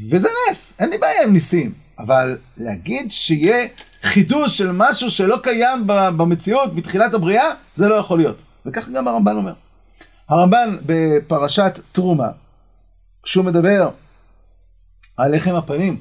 [0.09, 3.67] וזה נס, אין לי בעיה עם ניסים, אבל להגיד שיהיה
[4.03, 7.45] חידוש של משהו שלא קיים במציאות בתחילת הבריאה,
[7.75, 8.41] זה לא יכול להיות.
[8.65, 9.53] וכך גם הרמב"ן אומר.
[10.29, 12.27] הרמב"ן בפרשת תרומה,
[13.25, 13.89] כשהוא מדבר
[15.17, 15.99] על לחם הפנים,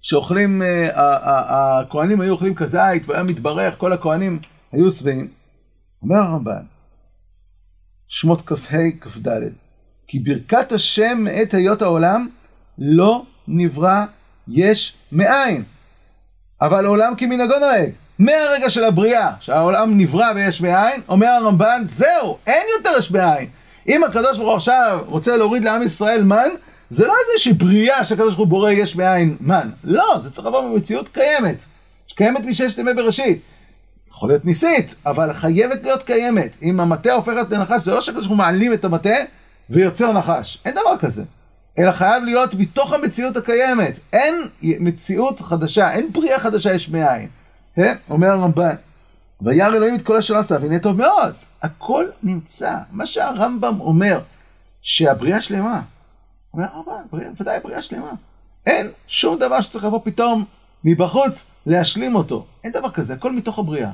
[0.00, 4.38] שאוכלים, אה, הכהנים היו אוכלים כזית והיה מתברך, כל הכהנים
[4.72, 5.28] היו שבעים.
[6.02, 6.62] אומר הרמב"ן,
[8.08, 9.28] שמות כ"ה כ"ד,
[10.06, 12.28] כי ברכת השם מאת היות העולם
[12.78, 14.04] לא נברא
[14.48, 15.62] יש מאין.
[16.60, 17.90] אבל עולם כמנהגו נוהג.
[18.18, 23.48] מהרגע של הבריאה, שהעולם נברא ויש מאין, אומר הרמב"ן, זהו, אין יותר יש מאין.
[23.88, 26.48] אם הקדוש ברוך הוא עכשיו רוצה להוריד לעם ישראל מן,
[26.90, 29.70] זה לא איזושהי בריאה שהקדוש ברוך הוא בורא יש מאין מן.
[29.84, 31.56] לא, זה צריך לבוא במציאות קיימת.
[32.06, 33.38] שקיימת מששת ימי בראשית.
[34.10, 36.56] יכול להיות ניסית, אבל חייבת להיות קיימת.
[36.62, 39.14] אם המטה הופכת לנחש, זה לא שקדוש ברוך מעלים את המטה
[39.70, 40.58] ויוצר נחש.
[40.64, 41.22] אין דבר כזה.
[41.78, 43.98] אלא חייב להיות מתוך המציאות הקיימת.
[44.12, 47.28] אין מציאות חדשה, אין בריאה חדשה יש מאין.
[47.76, 47.94] כן?
[48.10, 48.74] אומר הרמב"ן,
[49.42, 51.34] וירא אלוהים את כל אשר עשה, והנה טוב מאוד.
[51.64, 52.74] הכל נמצא.
[52.92, 54.20] מה שהרמב"ם אומר,
[54.82, 55.82] שהבריאה שלמה.
[56.54, 58.12] אומר הרמב"ן, ודאי בריאה שלמה.
[58.66, 60.44] אין שום דבר שצריך לבוא פתאום
[60.84, 62.46] מבחוץ להשלים אותו.
[62.64, 63.90] אין דבר כזה, הכל מתוך הבריאה.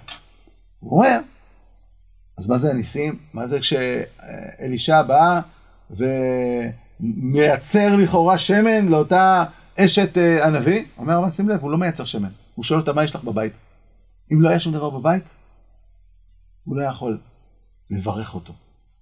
[0.80, 1.18] הוא אומר,
[2.38, 3.18] אז מה זה הניסים?
[3.34, 5.40] מה זה כשאלישע בא
[7.00, 9.44] ומייצר לכאורה שמן לאותה
[9.76, 10.84] אשת אה, הנביא?
[10.98, 12.28] אומר, אבל שים לב, הוא לא מייצר שמן.
[12.54, 13.52] הוא שואל אותה, מה יש לך בבית?
[14.32, 15.34] אם לא היה שום דבר בבית,
[16.64, 17.18] הוא לא יכול
[17.90, 18.52] לברך אותו.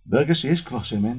[0.07, 1.19] ברגע שיש כבר שמן,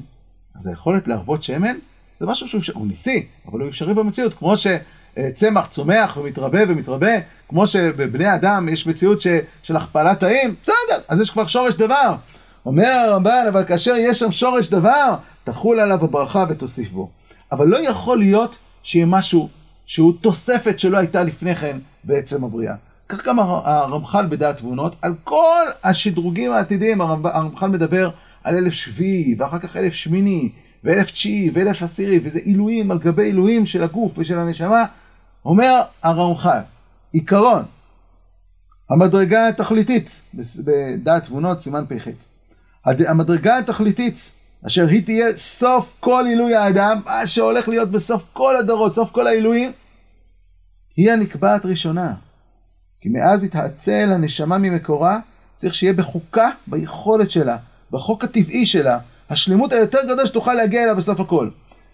[0.54, 1.76] אז היכולת להרבות שמן
[2.16, 7.12] זה משהו שהוא, הוא ניסי, אבל הוא אפשרי במציאות, כמו שצמח צומח ומתרבה ומתרבה,
[7.48, 9.26] כמו שבבני אדם יש מציאות ש,
[9.62, 12.14] של הכפלת תאים, בסדר, אז יש כבר שורש דבר.
[12.66, 17.10] אומר הרמב"ן, אבל כאשר יש שם שורש דבר, תחול עליו הברכה ותוסיף בו.
[17.52, 19.48] אבל לא יכול להיות שיהיה משהו
[19.86, 22.74] שהוא תוספת שלא הייתה לפני כן בעצם הבריאה.
[23.10, 28.10] כך גם הרמח"ל בדעת תבונות, על כל השדרוגים העתידיים, הרמח"ל מדבר
[28.44, 30.50] על אלף שביעי, ואחר כך אלף שמיני,
[30.84, 34.84] ואלף תשיעי, ואלף עשירי, וזה עילויים על גבי עילויים של הגוף ושל הנשמה,
[35.44, 36.60] אומר הרמח"ל,
[37.12, 37.62] עיקרון,
[38.90, 40.20] המדרגה התכליתית,
[40.64, 42.08] בדעת תבונות, סימן פ"ח,
[42.84, 44.32] המדרגה התכליתית,
[44.66, 49.26] אשר היא תהיה סוף כל עילוי האדם, מה שהולך להיות בסוף כל הדורות, סוף כל
[49.26, 49.72] העילויים,
[50.96, 52.14] היא הנקבעת ראשונה.
[53.00, 55.18] כי מאז התעצל הנשמה ממקורה,
[55.56, 57.56] צריך שיהיה בחוקה, ביכולת שלה,
[57.90, 58.98] בחוק הטבעי שלה,
[59.30, 61.50] השלמות היותר גדול שתוכל להגיע אליו בסוף הכל.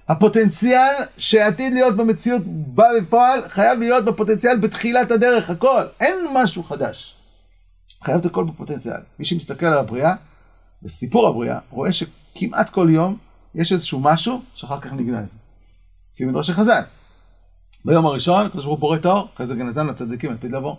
[0.09, 5.83] הפוטנציאל שעתיד להיות במציאות בא בפועל, חייב להיות בפוטנציאל בתחילת הדרך, הכל.
[6.01, 7.14] אין משהו חדש.
[8.05, 9.01] חייב את הכל בפוטנציאל.
[9.19, 10.14] מי שמסתכל על הבריאה,
[10.83, 13.16] בסיפור הבריאה, רואה שכמעט כל יום
[13.55, 15.38] יש איזשהו משהו שאחר כך נגנז.
[16.14, 16.83] לפי מדרשי חז"ל.
[17.85, 20.75] ביום הראשון, הקדוש ברוך הוא בורא את האור, אחרי זה גנזן לצדיקים עתיד לבוא.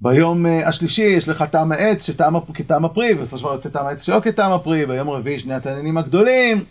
[0.00, 3.86] ביום אה, השלישי יש לך טעם העץ שטעם, כטעם הפרי, ובסופו של דבר יוצא טעם
[3.86, 6.64] העץ שלא כטעם הפרי, ביום הרביעי שני התעניינים הגדולים,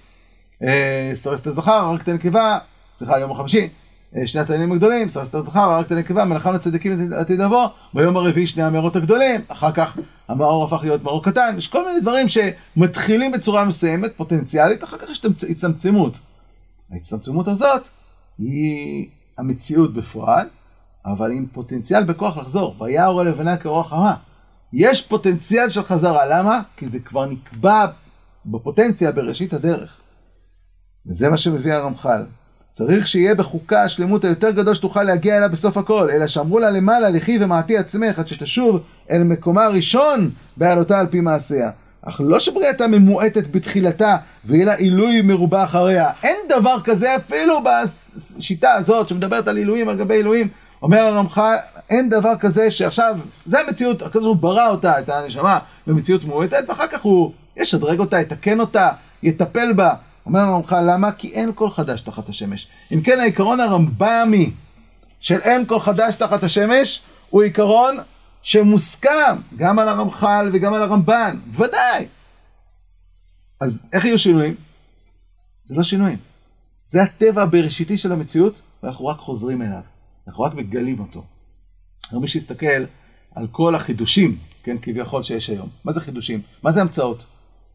[0.64, 2.58] אה, סרס את הזכר, הרג את הנקבה,
[2.98, 3.70] סליחה, יום החמישי,
[4.16, 8.18] אה, שני התעניינים הגדולים, סרס את הזכר, הרג את הנקבה, מלאכה לצדיקים עתיד לבוא, ביום
[8.18, 12.28] הרביעי שני המאורות הגדולים, אחר כך המאור הפך להיות מאור קטן, יש כל מיני דברים
[12.28, 16.20] שמתחילים בצורה מסוימת, פוטנציאלית, אחר כך יש הצטמצמות.
[16.92, 17.88] ההצטמצמות הזאת
[18.40, 20.48] היא המציאות בפועל,
[21.14, 22.76] אבל עם פוטנציאל בכוח לחזור.
[22.80, 24.16] ויער הלבנה כרוח חמה.
[24.74, 26.62] יש פוטנציאל של חזרה, למה?
[26.78, 27.86] כי זה כבר נקבע
[28.46, 29.98] בפוטנציה בראשית הדרך.
[31.06, 32.24] וזה מה שמביא הרמח"ל.
[32.72, 37.10] צריך שיהיה בחוקה השלמות היותר גדול שתוכל להגיע אליה בסוף הכל, אלא שאמרו לה למעלה,
[37.10, 41.72] לכי ומעטי עצמך, עד שתשוב אל מקומה הראשון בעלותה על פי מעשיה.
[42.02, 46.10] אך לא שבריאתה ממועטת בתחילתה, ויהיה לה עילוי מרובה אחריה.
[46.24, 50.48] אין דבר כזה אפילו בשיטה הזאת שמדברת על עילויים על גבי עילויים.
[50.82, 51.56] אומר הרמח"ל,
[51.90, 56.64] אין דבר כזה שעכשיו, זה המציאות, הקדוש ברוך הוא ברא אותה, את הנשמה, במציאות מועטת,
[56.68, 58.90] ואחר כך הוא ישדרג אותה, יתקן אותה,
[59.24, 59.94] יטפל בה.
[60.26, 61.12] אומר הרמח"ל, למה?
[61.12, 62.68] כי אין כל חדש תחת השמש.
[62.94, 64.52] אם כן, העיקרון הרמב"מי
[65.20, 67.98] של אין כל חדש תחת השמש, הוא עיקרון
[68.42, 72.06] שמוסכם גם על הרמח"ל וגם על הרמב"ן, ודאי.
[73.62, 74.56] אז איך יהיו שינויים?
[75.66, 76.18] זה לא שינויים.
[76.86, 79.97] זה הטבע הבראשיתי של המציאות, ואנחנו רק חוזרים אליו.
[80.28, 81.24] אנחנו רק מגלים אותו.
[82.12, 82.86] היום מי שיסתכל
[83.36, 85.70] על כל החידושים, כן, כביכול שיש היום.
[85.86, 86.42] מה זה חידושים?
[86.64, 87.26] מה זה המצאות?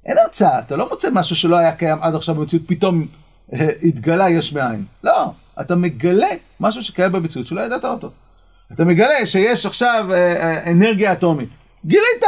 [0.06, 3.06] אין המצאה, אתה לא מוצא משהו שלא היה קיים עד עכשיו במציאות, פתאום
[3.52, 4.84] אה, התגלה יש מאין.
[5.04, 6.28] לא, אתה מגלה
[6.60, 8.10] משהו שקיים במציאות שלא ידעת אותו.
[8.72, 11.48] אתה מגלה שיש עכשיו אה, אה, אנרגיה אטומית.
[11.86, 12.22] גילית!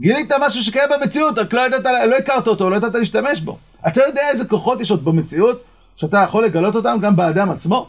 [0.00, 3.58] גילית משהו שקיים במציאות, רק לא ידעת, לא הכרת אותו, לא ידעת להשתמש בו.
[3.88, 5.64] אתה יודע איזה כוחות יש עוד במציאות,
[5.96, 7.88] שאתה יכול לגלות אותם גם באדם עצמו?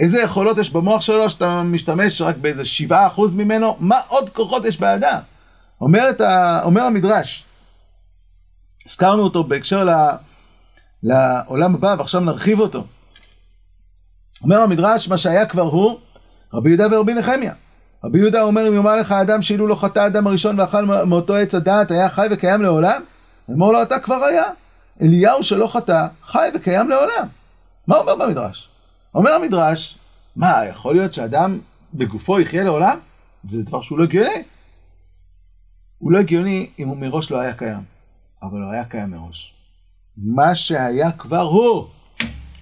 [0.00, 3.76] איזה יכולות יש במוח שלו שאתה משתמש רק באיזה שבעה אחוז ממנו?
[3.80, 5.18] מה עוד כוחות יש באדם?
[5.80, 6.62] אומר, ה...
[6.62, 7.44] אומר המדרש,
[8.86, 9.90] הזכרנו אותו בהקשר ל...
[11.02, 12.84] לעולם הבא ועכשיו נרחיב אותו.
[14.42, 15.98] אומר המדרש, מה שהיה כבר הוא,
[16.54, 17.52] רבי יהודה ורבי נחמיה.
[18.04, 21.54] רבי יהודה אומר, אם יאמר לך אדם שאילו לא חטא אדם הראשון ואכל מאותו עץ
[21.54, 23.02] הדעת, היה חי וקיים לעולם?
[23.50, 24.44] אמור לו, אתה כבר היה.
[25.02, 27.26] אליהו שלא חטא, חי וקיים לעולם.
[27.86, 28.69] מה אומר במדרש?
[29.14, 29.98] אומר המדרש,
[30.36, 31.58] מה, יכול להיות שאדם
[31.94, 32.98] בגופו יחיה לעולם?
[33.48, 34.42] זה דבר שהוא לא הגיוני.
[35.98, 37.82] הוא לא הגיוני אם הוא מראש לא היה קיים,
[38.42, 39.54] אבל הוא היה קיים מראש.
[40.16, 41.86] מה שהיה כבר הוא,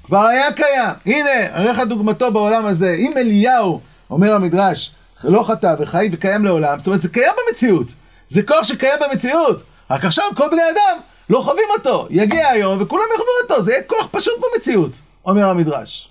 [0.02, 0.90] כבר היה קיים.
[1.06, 2.92] הנה, אראה לך דוגמתו בעולם הזה.
[2.92, 3.80] אם אליהו
[4.10, 7.94] אומר המדרש, לא חטא וחי וקיים לעולם, זאת אומרת זה קיים במציאות,
[8.26, 13.04] זה כוח שקיים במציאות, רק עכשיו כל בני אדם לא חווים אותו, יגיע היום וכולם
[13.14, 14.92] יחוו אותו, זה יהיה כוח פשוט במציאות,
[15.24, 16.10] אומר המדרש.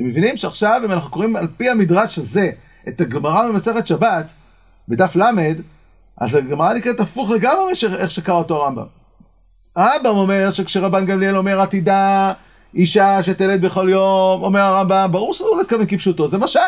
[0.00, 2.50] אתם מבינים שעכשיו אם אנחנו קוראים על פי המדרש הזה
[2.88, 4.32] את הגמרא במסכת שבת,
[4.88, 5.22] בדף ל',
[6.20, 8.84] אז הגמרא נקראת הפוך לגמרי איך שקרא אותו הרמב"ם.
[9.76, 12.32] הרמב"ם אומר שכשרבן גמליאל אומר עתידה
[12.74, 16.60] אישה שתלד בכל יום, אומר הרמב"ם, ברור שזה לא מתכוון כפשוטו, זה משל.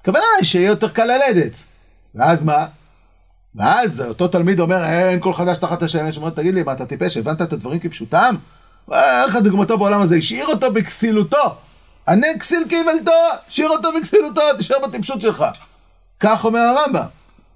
[0.00, 1.62] הכוונה היא שיהיה יותר קל ללדת.
[2.14, 2.66] ואז מה?
[3.54, 7.16] ואז אותו תלמיד אומר, אין כל חדש תחת השמש, אומר, תגיד לי, מה אתה טיפש,
[7.16, 8.34] הבנת את הדברים כפשוטם?
[8.92, 11.54] איך הדוגמתו בעולם הזה, השאיר אותו בכסילותו.
[12.08, 13.12] ענה כסיל כאיוולתו,
[13.48, 15.44] השאיר אותו בכסילותו, תשאר בטיפשות שלך.
[16.20, 17.04] כך אומר הרמב"ם.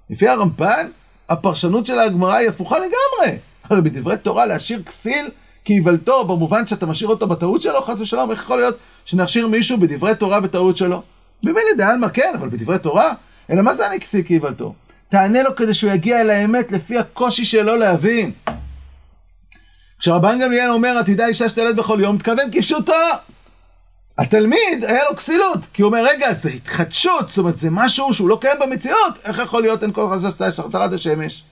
[0.09, 0.87] לפי הרמב"ן,
[1.29, 3.37] הפרשנות של הגמרא היא הפוכה לגמרי.
[3.69, 5.29] הרי בדברי תורה להשאיר כסיל
[5.65, 10.15] כאיוולתו, במובן שאתה משאיר אותו בטעות שלו, חס ושלום, איך יכול להיות שנכשיר מישהו בדברי
[10.15, 11.01] תורה בטעות שלו?
[11.43, 13.13] ממילא דעלמא כן, אבל בדברי תורה,
[13.49, 14.73] אלא מה זה אני כסיל כאיוולתו?
[15.09, 18.31] תענה לו כדי שהוא יגיע אל האמת לפי הקושי שלו להבין.
[19.99, 22.93] כשרבן גמליאל אומר עתידה אישה שתלד בכל יום, מתכוון כפשוטו.
[24.19, 28.29] התלמיד היה לו כסילות, כי הוא אומר רגע זה התחדשות, זאת אומרת זה משהו שהוא
[28.29, 31.43] לא קיים במציאות, איך יכול להיות אין כל חדש תחת השמש?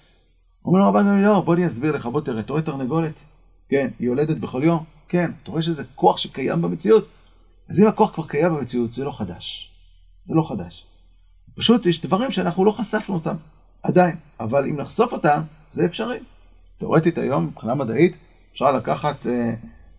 [0.65, 3.21] אומר לו רבן לא, בוא אני אסביר לך, בוא תראה, אתה רואה תרנגולת?
[3.69, 4.83] כן, היא יולדת בכל יום?
[5.07, 7.07] כן, אתה רואה שזה כוח שקיים במציאות?
[7.69, 9.71] אז אם הכוח כבר קיים במציאות, זה לא חדש.
[10.23, 10.85] זה לא חדש.
[11.55, 13.35] פשוט יש דברים שאנחנו לא חשפנו אותם,
[13.83, 16.19] עדיין, אבל אם נחשוף אותם, זה אפשרי.
[16.77, 18.15] תאורטית היום, מבחינה מדעית,
[18.53, 19.53] אפשר לקחת אה,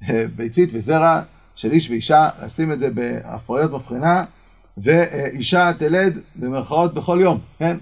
[0.08, 1.22] אה, ביצית וזרע
[1.58, 4.24] של איש ואישה, לשים את זה בהפריות מבחינה,
[4.78, 7.76] ואישה תלד במרכאות בכל יום, כן?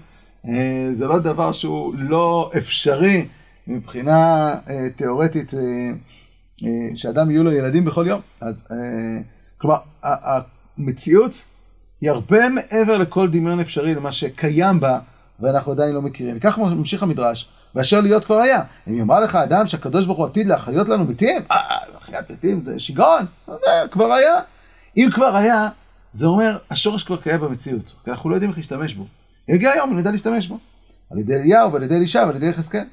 [0.47, 3.27] אה, זה לא דבר שהוא לא אפשרי
[3.67, 5.59] מבחינה אה, תיאורטית, אה,
[6.95, 8.21] שאדם יהיו לו ילדים בכל יום.
[8.41, 8.67] אז
[9.57, 11.43] כלומר, המציאות
[12.01, 14.99] היא הרבה מעבר לכל דמיון אפשרי למה שקיים בה,
[15.39, 16.37] ואנחנו עדיין לא מכירים.
[16.37, 18.61] וכך ממשיך המדרש, ואשר להיות כבר היה.
[18.87, 21.41] אם יאמר לך אדם שהקדוש ברוך הוא עתיד להחיות לנו מתים,
[22.07, 23.25] החיית מתים זה שיגעון,
[23.91, 24.39] כבר היה.
[24.97, 25.69] אם כבר היה,
[26.11, 29.05] זה אומר, השורש כבר קיים במציאות, כי אנחנו לא יודעים איך להשתמש בו.
[29.49, 30.57] יגיע היום, נדע להשתמש בו.
[31.11, 32.83] על ידי אליהו ועל ידי אלישע ועל ידי יחזקאל.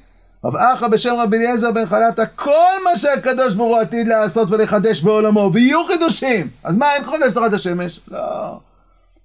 [0.45, 5.01] רב אחא בשם רבי אליעזר בן חלפתא, כל מה שהקדוש ברוך הוא עתיד לעשות ולחדש
[5.01, 6.49] בעולמו, ויהיו חידושים.
[6.63, 7.99] אז מה, אין חודש תחת השמש?
[8.07, 8.59] לא.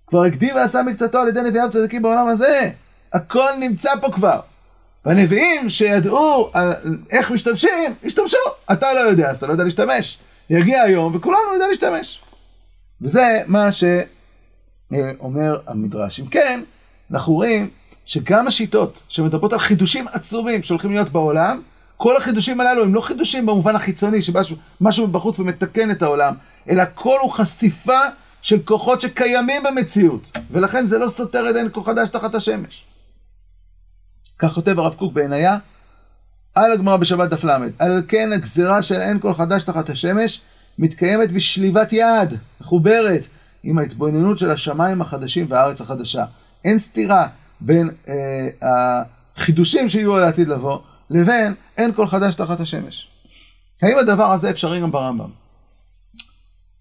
[0.06, 2.70] כבר הקדים ועשה מקצתו על ידי נביאיו צדיקים בעולם הזה.
[3.12, 4.40] הכל נמצא פה כבר.
[5.04, 6.52] והנביאים שידעו
[7.10, 8.38] איך משתמשים, השתמשו.
[8.72, 10.18] אתה לא יודע, אז אתה לא יודע להשתמש.
[10.50, 12.20] יגיע היום וכולנו נדע להשתמש.
[13.02, 16.20] וזה מה שאומר המדרש.
[16.20, 16.60] אם כן,
[17.10, 17.70] אנחנו רואים
[18.04, 21.62] שגם השיטות שמדברות על חידושים עצומים שהולכים להיות בעולם,
[21.96, 26.34] כל החידושים הללו הם לא חידושים במובן החיצוני, שמשהו מבחוץ ומתקן את העולם,
[26.68, 28.00] אלא כל הוא חשיפה
[28.42, 32.84] של כוחות שקיימים במציאות, ולכן זה לא סותר את אין כוח חדש תחת השמש.
[34.40, 35.58] כך כותב הרב קוק בעינייה,
[36.54, 37.50] על הגמרא בשבת דף ל.
[37.78, 40.40] על כן הגזירה של אין כל חדש תחת השמש
[40.78, 43.26] מתקיימת בשליבת יד, מחוברת,
[43.62, 46.24] עם ההתבוננות של השמיים החדשים והארץ החדשה.
[46.64, 47.28] אין סתירה
[47.60, 48.12] בין אה,
[49.36, 50.78] החידושים שיהיו על העתיד לבוא,
[51.10, 53.08] לבין אין כל חדש תחת השמש.
[53.82, 55.30] האם הדבר הזה אפשרי גם ברמב"ם?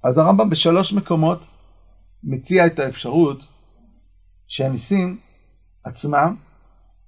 [0.03, 1.51] אז הרמב"ם בשלוש מקומות
[2.23, 3.45] מציע את האפשרות
[4.47, 5.17] שהניסים
[5.83, 6.35] עצמם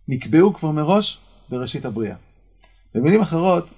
[0.08, 2.16] נקבעו כבר מראש בראשית הבריאה.
[2.96, 3.70] במילים אחרות,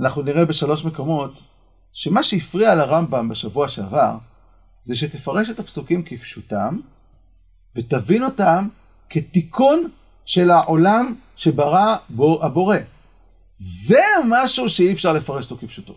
[0.00, 1.40] אנחנו נראה בשלוש מקומות
[1.92, 4.16] שמה שהפריע לרמב"ם בשבוע שעבר
[4.82, 6.80] זה שתפרש את הפסוקים כפשוטם
[7.76, 8.68] ותבין אותם
[9.10, 9.88] כתיקון
[10.24, 12.76] של העולם שברא בו הבורא.
[13.56, 15.94] זה משהו שאי אפשר לפרש אותו כפשוטו.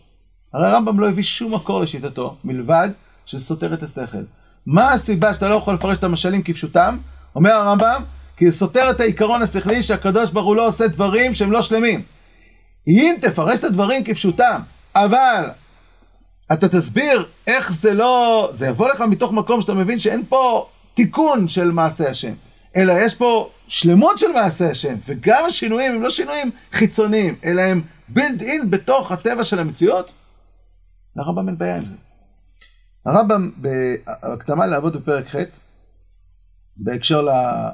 [0.54, 2.90] הרי הרמב"ם לא הביא שום מקור לשיטתו, מלבד
[3.26, 4.24] שסותר את השכל.
[4.66, 6.98] מה הסיבה שאתה לא יכול לפרש את המשלים כפשוטם?
[7.36, 8.04] אומר הרמב"ם,
[8.38, 12.02] כי זה סותר את העיקרון השכלי שהקדוש ברוך הוא לא עושה דברים שהם לא שלמים.
[12.88, 14.62] אם תפרש את הדברים כפשוטם,
[14.96, 15.50] אבל
[16.54, 18.50] אתה תסביר איך זה לא...
[18.54, 22.34] זה יבוא לך מתוך מקום שאתה מבין שאין פה תיקון של מעשה השם,
[22.76, 27.82] אלא יש פה שלמות של מעשה השם, וגם השינויים הם לא שינויים חיצוניים, אלא הם
[28.10, 30.12] בילד אין בתוך הטבע של המציאות,
[31.16, 31.96] לרמב"ם אין בעיה עם זה.
[33.06, 35.40] הרמב"ם בהקדמה לעבוד בפרק ח',
[36.78, 37.70] בהקשר לה,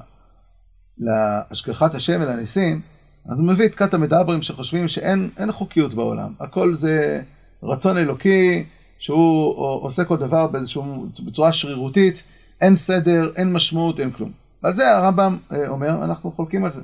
[0.98, 2.82] להשגחת השם ולניסים,
[3.30, 7.22] אז הוא מביא את כת המדברים שחושבים שאין חוקיות בעולם, הכל זה
[7.64, 8.66] רצון אלוקי
[9.00, 12.24] שהוא עושה כל דבר באיזשהו, בצורה שרירותית,
[12.62, 14.32] אין סדר, אין משמעות, אין כלום.
[14.64, 16.82] ועל זה הרמב"ם אה, אומר, אנחנו חולקים על זה.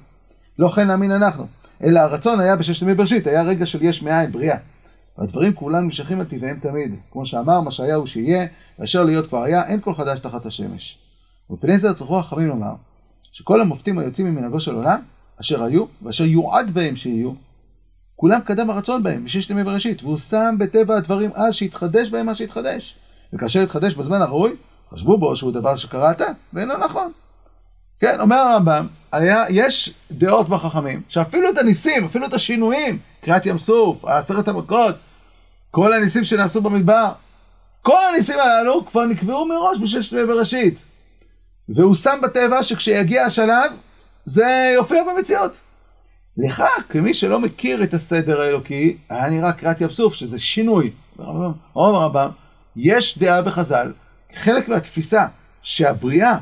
[0.60, 1.48] לא כן נאמין אנחנו,
[1.84, 4.58] אלא הרצון היה בששת ימי בראשית, היה רגע של יש מאין, בריאה.
[5.18, 6.96] והדברים כולם נמשכים על טבעיהם תמיד.
[7.12, 8.48] כמו שאמר, מה שהיה הוא שיהיה,
[8.80, 10.98] ואשר להיות כבר היה, אין כל חדש תחת השמש.
[11.52, 12.74] ופני זה צריכו החכמים לומר,
[13.40, 15.00] שכל המופתים היוצאים ממנהגו של עולם,
[15.42, 17.32] אשר היו, ואשר יועד בהם שיהיו,
[18.16, 22.36] כולם קדם הרצון בהם, בששת ימי בראשית, והוא שם בטבע הדברים אז שהתחדש בהם מה
[22.36, 22.96] שהתחדש.
[23.34, 24.56] וכאשר התחדש בזמן הראוי,
[24.94, 27.12] חשבו בו שהוא דבר שקרה עתה, ואינו נכון.
[28.00, 33.58] כן, אומר הרמב"ם, היה, יש דעות בחכמים, שאפילו את הניסים, אפילו את השינויים, קריאת ים
[33.58, 34.96] סוף, עשרת המכות,
[35.72, 37.12] כל הניסים שנעשו במדבר,
[37.82, 40.84] כל הניסים הללו כבר נקבעו מראש בששת ימי בראשית.
[41.76, 43.72] והוא שם בטבע שכשיגיע השלב,
[44.26, 45.52] זה יופיע במציאות.
[46.38, 50.92] לך, כמי שלא מכיר את הסדר האלוקי, היה נראה קריאת ים סוף, שזה שינוי.
[51.20, 52.30] אומר הרמב"ם,
[52.76, 53.94] יש דעה בחז"ל,
[54.36, 55.26] חלק מהתפיסה
[55.62, 56.38] שהבריאה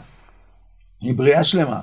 [1.02, 1.80] היא בריאה שלמה,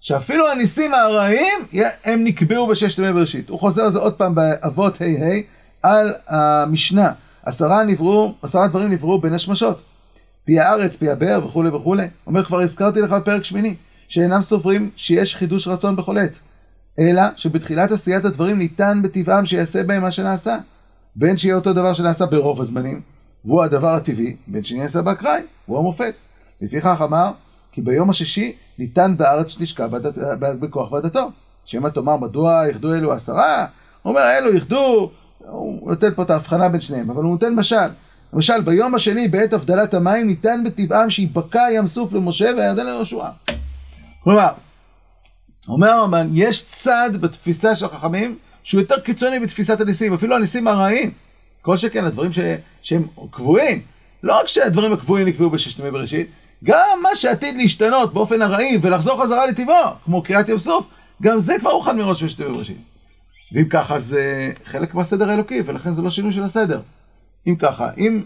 [0.00, 1.58] שאפילו הניסים הרעים
[2.04, 3.48] הם נקבעו בששת ימי בראשית.
[3.48, 5.40] הוא חוזר על זה עוד פעם באבות ה' ה'
[5.82, 7.12] על המשנה.
[7.42, 9.82] עשרה נבראו, עשרה דברים נבראו בין השמשות.
[10.44, 12.06] פי הארץ, פי הבאר וכולי וכולי.
[12.26, 13.74] אומר כבר הזכרתי לך בפרק שמיני,
[14.08, 16.38] שאינם סוברים שיש חידוש רצון בכל עת.
[16.98, 20.56] אלא שבתחילת עשיית הדברים ניתן בטבעם שיעשה בהם מה שנעשה.
[21.16, 23.00] בין שיהיה אותו דבר שנעשה ברוב הזמנים,
[23.44, 26.14] והוא הדבר הטבעי, בין שנעשה באקראי, הוא המופת.
[26.60, 27.30] לפיכך אמר,
[27.72, 29.86] כי ביום השישי ניתן בארץ שתשקע
[30.38, 31.30] בכוח ועדתו.
[31.64, 33.66] שמא תאמר מדוע יחדו אלו עשרה?
[34.02, 37.88] הוא אומר אלו יחדו, הוא נותן פה את ההבחנה בין שניהם, אבל הוא נותן משל.
[38.32, 43.24] למשל ביום השני בעת הבדלת המים ניתן בטבעם שיבקע ים סוף למשה והירדן ליהושע.
[44.24, 44.48] כלומר,
[45.68, 51.10] אומר הרמב"ן, יש צד בתפיסה של החכמים שהוא יותר קיצוני בתפיסת הניסים, אפילו הניסים הרעים.
[51.62, 52.38] כל שכן, הדברים ש...
[52.82, 53.82] שהם קבועים.
[54.22, 56.30] לא רק שהדברים הקבועים נקבעו בששת ימי בראשית,
[56.64, 60.86] גם מה שעתיד להשתנות באופן ארעי ולחזור חזרה לטבעו, כמו קריאת ים סוף,
[61.22, 62.76] גם זה כבר הוכן מראש בששת ימי בראשית.
[63.54, 66.80] ואם ככה זה חלק מהסדר האלוקי, ולכן זה לא שינוי של הסדר.
[67.46, 68.22] אם ככה, אם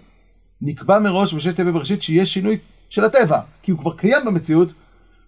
[0.62, 4.72] נקבע מראש בששת ימי בראשית שיהיה שינוי של הטבע, כי הוא כבר קיים במציאות,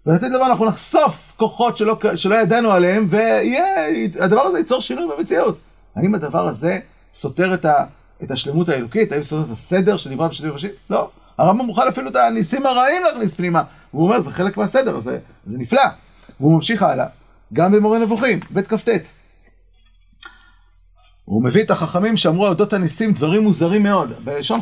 [0.06, 5.58] ולתת דבר אנחנו נחשוף כוחות שלא, שלא ידענו עליהם, והדבר הזה ייצור שינוי במציאות.
[5.96, 6.78] האם הדבר הזה
[7.12, 7.84] סותר את, ה,
[8.22, 9.12] את השלמות האלוקית?
[9.12, 10.72] האם סותר את הסדר שנברא בשביל ראשית?
[10.90, 11.10] לא.
[11.38, 13.62] הרמב"ם מוכן אפילו את הניסים הרעים להכניס פנימה.
[13.94, 15.82] והוא אומר, זה חלק מהסדר, זה, זה נפלא.
[16.40, 17.06] והוא ממשיך הלאה,
[17.52, 18.88] גם במורה נבוכים, בית כ"ט.
[21.28, 24.12] הוא מביא את החכמים שאמרו על אודות הניסים דברים מוזרים מאוד.
[24.24, 24.60] בלשון,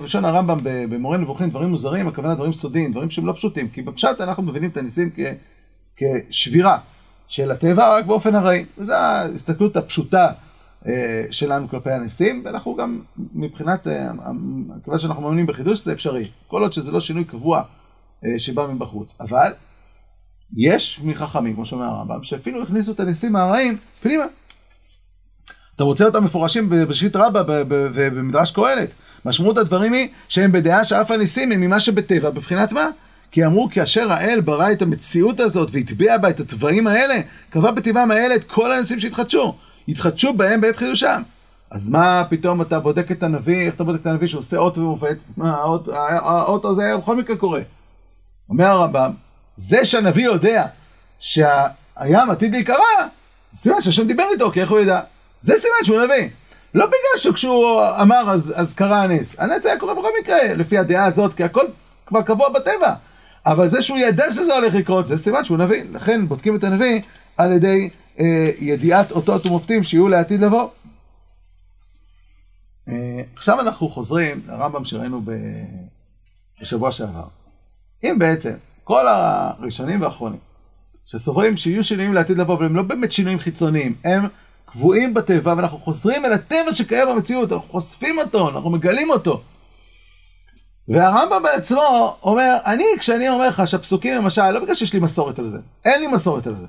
[0.00, 3.68] בלשון הרמב"ם במורה נבוכים דברים מוזרים, הכוונה דברים סודיים, דברים שהם לא פשוטים.
[3.68, 5.20] כי בפשט אנחנו מבינים את הניסים כ,
[5.96, 6.78] כשבירה
[7.28, 8.64] של הטבע רק באופן ארעי.
[8.78, 10.32] וזו ההסתכלות הפשוטה
[10.86, 13.00] אה, שלנו כלפי הניסים, ואנחנו גם
[13.34, 14.10] מבחינת, אה,
[14.84, 16.28] כיוון שאנחנו מאמינים בחידוש זה אפשרי.
[16.46, 17.62] כל עוד שזה לא שינוי קבוע
[18.24, 19.16] אה, שבא מבחוץ.
[19.20, 19.52] אבל
[20.56, 24.24] יש מחכמים, כמו שאומר הרמב"ם, שאפילו הכניסו את הניסים הרעים פנימה.
[25.76, 28.90] אתה רוצה אותם מפורשים בראשית רבה ובמדרש קהלת.
[29.24, 32.86] משמעות הדברים היא שהם בדעה שאף הניסים הם ממה שבטבע, בבחינת מה?
[33.30, 37.14] כי אמרו כאשר האל ברא את המציאות הזאת והטביע בה את התוואים האלה,
[37.50, 39.54] קבע בטבעם האלה את כל הניסים שהתחדשו.
[39.88, 41.22] התחדשו בהם בעת חידושם.
[41.70, 45.16] אז מה פתאום אתה בודק את הנביא, איך אתה בודק את הנביא שעושה אות ומופת?
[45.40, 47.60] האות, הזה בכל מקרה קורה.
[48.48, 49.10] אומר הרמב"ם,
[49.56, 50.66] זה שהנביא יודע
[51.18, 52.76] שהים עתיד להיקרע,
[53.52, 55.00] סימן שהשם דיבר איתו, כי איך הוא ידע?
[55.42, 56.28] זה סימן שהוא נביא.
[56.74, 59.40] לא בגלל שכשהוא אמר אז, אז קרה הנס.
[59.40, 61.64] הנס היה קורה בכל מקרה, לפי הדעה הזאת, כי הכל
[62.06, 62.94] כבר קבוע בטבע.
[63.46, 65.82] אבל זה שהוא ידע שזה הולך לקרות, זה סימן שהוא נביא.
[65.92, 67.00] לכן בודקים את הנביא
[67.36, 70.68] על ידי אה, ידיעת אותות ומופתים שיהיו לעתיד לבוא.
[72.88, 72.94] אה,
[73.34, 75.22] עכשיו אנחנו חוזרים לרמב"ם שראינו
[76.60, 77.26] בשבוע שעבר.
[78.04, 78.52] אם בעצם
[78.84, 80.38] כל הראשונים והאחרונים
[81.06, 84.26] שסוברים שיהיו שינויים לעתיד לבוא, אבל הם לא באמת שינויים חיצוניים, הם
[84.72, 89.42] קבועים בטבע, ואנחנו חוזרים אל הטבע שקיים במציאות, אנחנו חושפים אותו, אנחנו מגלים אותו.
[90.88, 95.46] והרמב"ם בעצמו אומר, אני, כשאני אומר לך שהפסוקים למשל, לא בגלל שיש לי מסורת על
[95.46, 96.66] זה, אין לי מסורת על זה.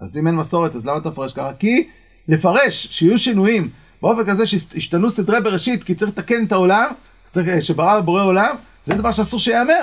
[0.00, 1.52] אז אם אין מסורת, אז למה אתה מפרש ככה?
[1.58, 1.88] כי
[2.28, 3.70] לפרש שיהיו שינויים
[4.02, 6.90] באופן כזה שישתנו סדרי בראשית, כי צריך לתקן את העולם,
[7.32, 9.80] צריך, שברא ובורא עולם, זה דבר שאסור שייאמר.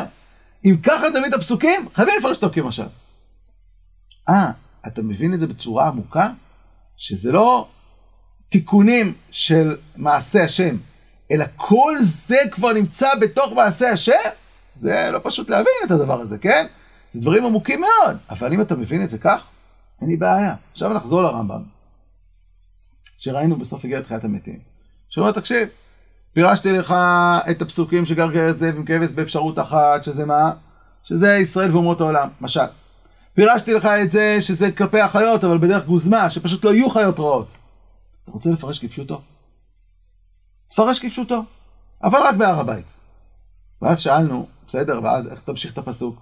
[0.65, 2.83] אם ככה תמיד הפסוקים, חייבים לפרש אותו כמשל.
[4.29, 4.51] אה,
[4.87, 6.29] אתה מבין את זה בצורה עמוקה?
[6.99, 7.67] שזה לא
[8.49, 10.75] תיקונים של מעשה השם,
[11.31, 14.29] אלא כל זה כבר נמצא בתוך מעשה השם?
[14.75, 16.65] זה לא פשוט להבין את הדבר הזה, כן?
[17.11, 19.45] זה דברים עמוקים מאוד, אבל אם אתה מבין את זה כך,
[20.01, 20.55] אין לי בעיה.
[20.71, 21.63] עכשיו נחזור לרמב"ם,
[23.17, 24.59] שראינו בסוף הגיע תחיית המתים.
[25.09, 25.67] שאומר, תקשיב,
[26.33, 26.93] פירשתי לך
[27.51, 30.51] את הפסוקים שגר כארץ זאב עם כבש באפשרות אחת, שזה מה?
[31.03, 32.65] שזה ישראל ואומות העולם, משל.
[33.39, 37.55] פירשתי לך את זה שזה כלפי החיות, אבל בדרך גוזמה, שפשוט לא יהיו חיות רעות.
[38.23, 39.21] אתה רוצה לפרש כפשוטו?
[40.71, 41.43] תפרש כפשוטו,
[42.03, 42.85] אבל רק בהר הבית.
[43.81, 46.21] ואז שאלנו, בסדר, ואז איך תמשיך את הפסוק?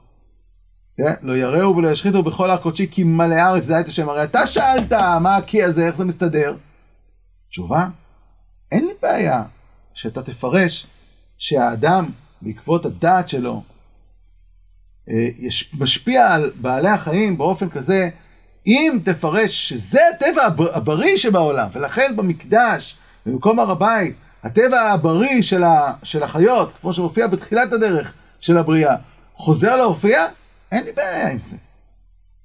[0.97, 1.13] כן?
[1.21, 4.09] לא יראו ולא ישחיתו בכל הר קודשי כי מלא הארץ, זה את השם.
[4.09, 6.55] הרי אתה שאלת מה הקי הזה, איך זה מסתדר?
[7.49, 7.87] תשובה,
[8.71, 9.43] אין לי בעיה
[9.93, 10.87] שאתה תפרש
[11.37, 12.09] שהאדם,
[12.41, 13.63] בעקבות הדעת שלו,
[15.39, 18.09] יש, משפיע על בעלי החיים באופן כזה,
[18.67, 20.43] אם תפרש שזה הטבע
[20.73, 27.27] הבריא שבעולם, ולכן במקדש, במקום הר הבית, הטבע הבריא של, ה, של החיות, כמו שמופיע
[27.27, 28.95] בתחילת הדרך של הבריאה,
[29.35, 30.25] חוזר להופיע,
[30.71, 31.57] אין לי בעיה עם זה.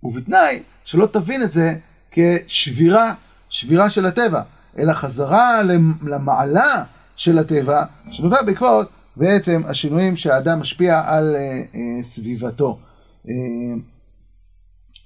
[0.03, 1.75] ובתנאי שלא תבין את זה
[2.11, 3.15] כשבירה,
[3.49, 4.43] שבירה של הטבע,
[4.79, 5.63] אלא חזרה
[6.03, 6.85] למעלה
[7.17, 12.79] של הטבע, שנובע בעקבות בעצם השינויים שהאדם משפיע על uh, uh, סביבתו.
[13.27, 13.29] Uh,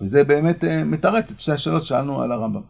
[0.00, 2.61] וזה באמת uh, מתרץ את שתי השאלות ששאלנו על הרמב"ם.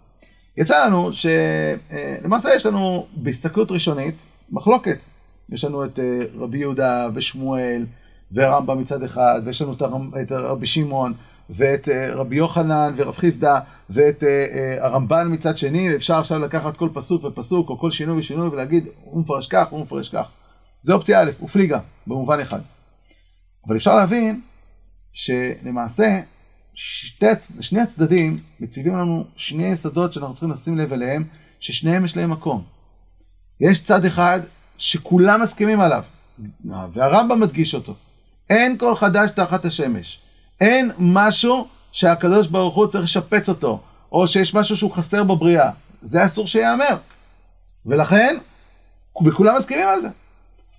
[0.57, 4.14] יצא לנו שלמעשה uh, יש לנו בהסתכלות ראשונית
[4.51, 4.99] מחלוקת.
[5.53, 6.03] יש לנו את uh,
[6.39, 7.87] רבי יהודה ושמואל
[8.32, 9.72] ורמב"ם מצד אחד, ויש לנו
[10.22, 11.12] את, רבי שמעון
[11.51, 13.59] ואת uh, רבי יוחנן ורב חיסדא
[13.91, 18.18] ואת uh, uh, הרמב"ן מצד שני, אפשר עכשיו לקחת כל פסוק ופסוק או כל שינוי
[18.18, 20.26] ושינוי ולהגיד הוא מפרש כך, הוא מפרש כך.
[20.87, 22.61] זה אופציה א', ופליגה, במובן אחד.
[23.66, 24.41] אבל אפשר להבין
[25.12, 26.20] שלמעשה
[26.74, 27.26] שתי,
[27.61, 31.24] שני הצדדים מציבים לנו שני יסודות שאנחנו צריכים לשים לב אליהם,
[31.61, 32.64] ששניהם יש להם מקום.
[33.61, 34.41] יש צד אחד
[34.78, 36.05] שכולם מסכימים עליו,
[36.93, 37.95] והרמב"ם מדגיש אותו.
[38.51, 40.20] אין כל חדש תחת השמש.
[40.61, 43.80] אין משהו שהקדוש ברוך הוא צריך לשפץ אותו,
[44.12, 45.70] או שיש משהו שהוא חסר בבריאה.
[46.03, 46.97] זה אסור שייאמר.
[47.87, 48.37] ולכן,
[49.26, 50.09] וכולם מסכימים על זה.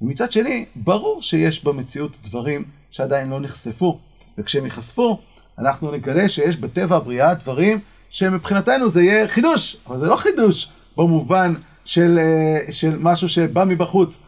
[0.02, 4.00] ומצד שני, ברור שיש במציאות דברים שעדיין לא נחשפו,
[4.38, 5.20] וכשהם ייחשפו,
[5.60, 7.80] אנחנו נגלה שיש בטבע הבריאה דברים
[8.10, 11.54] שמבחינתנו זה יהיה חידוש, אבל זה לא חידוש במובן
[11.86, 14.24] של, אה, של משהו שבא מבחוץ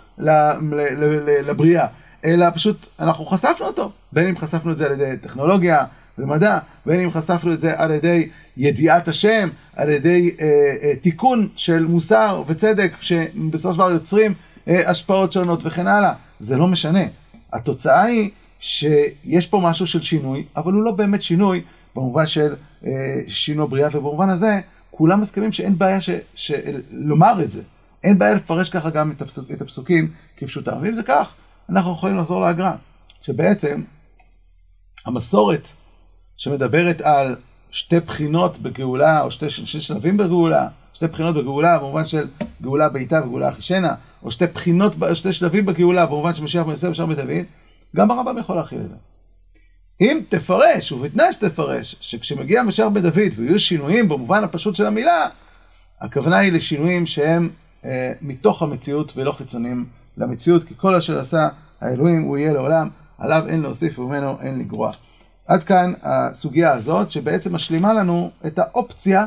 [1.45, 1.87] לבריאה,
[2.25, 5.85] אלא פשוט אנחנו חשפנו אותו, בין אם חשפנו את זה על ידי טכנולוגיה
[6.17, 10.45] ומדע, בין אם חשפנו את זה על ידי ידיעת השם, על ידי אה,
[10.81, 14.33] אה, תיקון של מוסר וצדק, שבסופו של דבר יוצרים
[14.67, 16.13] השפעות שונות וכן הלאה.
[16.39, 17.03] זה לא משנה.
[17.53, 18.29] התוצאה היא
[18.59, 21.63] שיש פה משהו של שינוי, אבל הוא לא באמת שינוי
[21.95, 22.55] במובן של
[22.85, 24.59] אה, שינוי בריאה, ובמובן הזה
[24.91, 26.51] כולם מסכימים שאין בעיה ש, ש,
[26.91, 27.61] לומר את זה.
[28.03, 30.77] אין בעיה לפרש ככה גם את, הפסוק, את הפסוקים כפשוטם.
[30.81, 31.33] ואם זה כך,
[31.69, 32.71] אנחנו יכולים לחזור להגר"א,
[33.21, 33.81] שבעצם
[35.05, 35.67] המסורת
[36.37, 37.35] שמדברת על
[37.71, 42.27] שתי בחינות בגאולה, או שתי, שתי שלבים בגאולה, שתי בחינות בגאולה במובן של
[42.61, 46.87] גאולה בעיטה וגאולה אחישנה, או שתי בחינות, שתי שלבים בגאולה במובן של משיח בן יוסף
[46.91, 47.45] ושאר בן דוד,
[47.95, 48.95] גם הרמב"ם יכול להכיל את זה.
[50.01, 55.27] אם תפרש, ובתנאי שתפרש, שכשמגיע משיח בן דוד ויהיו שינויים במובן הפשוט של המילה,
[56.01, 57.49] הכוונה היא לשינויים שהם
[57.85, 59.85] אה, מתוך המציאות ולא חיצוניים
[60.17, 61.49] למציאות, כי כל אשר עשה
[61.81, 64.91] האלוהים הוא יהיה לעולם, עליו אין להוסיף וממנו אין לגרוע.
[65.47, 69.25] עד כאן הסוגיה הזאת, שבעצם משלימה לנו את האופציה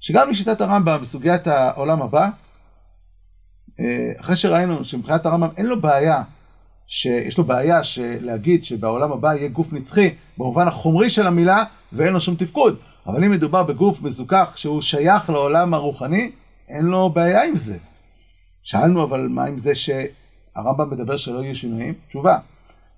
[0.00, 2.28] שגם לשיטת הרמב"ם בסוגיית העולם הבא,
[3.80, 6.22] אה, אחרי שראינו שמבחינת הרמב"ם אין לו בעיה,
[6.86, 7.80] שיש לו בעיה
[8.20, 12.76] להגיד שבעולם הבא יהיה גוף נצחי במובן החומרי של המילה ואין לו שום תפקוד,
[13.06, 16.30] אבל אם מדובר בגוף מזוכח שהוא שייך לעולם הרוחני,
[16.68, 17.76] אין לו בעיה עם זה.
[18.62, 21.94] שאלנו אבל מה עם זה שהרמב"ם מדבר שלא יהיו שינויים?
[22.08, 22.38] תשובה,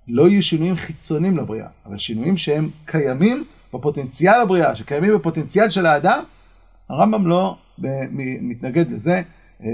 [0.07, 3.43] לא יהיו שינויים חיצוניים לבריאה, אבל שינויים שהם קיימים
[3.73, 6.23] בפוטנציאל הבריאה, שקיימים בפוטנציאל של האדם,
[6.91, 7.55] הרמב"ם לא
[8.41, 9.21] מתנגד לזה,
[9.63, 9.69] אה,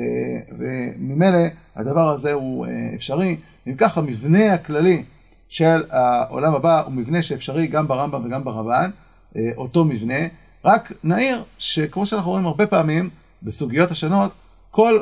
[0.57, 1.38] וממילא
[1.76, 3.38] הדבר הזה הוא אה, אפשרי.
[3.68, 5.03] אם כך, המבנה הכללי
[5.49, 8.89] של העולם הבא הוא מבנה שאפשרי גם ברמב"ם וגם ברבן,
[9.36, 10.28] אה, אותו מבנה,
[10.65, 13.09] רק נעיר שכמו שאנחנו רואים הרבה פעמים
[13.43, 14.32] בסוגיות השונות,
[14.72, 14.99] כל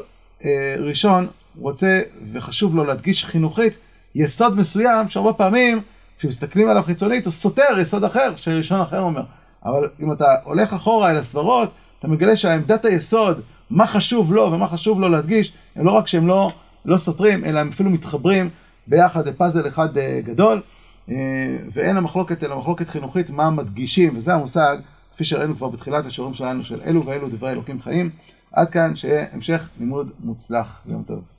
[0.80, 2.02] ראשון רוצה
[2.32, 3.74] וחשוב לו להדגיש חינוכית
[4.16, 5.82] יסוד מסוים שהרבה פעמים
[6.18, 9.24] כשמסתכלים עליו חיצונית הוא סותר יסוד אחר שראשון אחר אומר.
[9.66, 14.68] אבל אם אתה הולך אחורה אל הסברות, אתה מגלה שהעמדת היסוד, מה חשוב לו ומה
[14.68, 16.52] חשוב לו להדגיש, הם לא רק שהם לא,
[16.86, 18.50] לא סותרים, אלא הם אפילו מתחברים
[18.88, 20.62] ביחד לפאזל אחד אה, גדול,
[21.10, 21.16] אה,
[21.74, 24.78] ואין המחלוקת אלא מחלוקת חינוכית מה מדגישים, וזה המושג,
[25.14, 28.10] כפי שראינו כבר בתחילת השיעורים שלנו, של אלו ואלו דברי אלוקים חיים.
[28.52, 30.82] עד כאן, שיהיה המשך לימוד מוצלח.
[30.86, 31.35] יום טוב.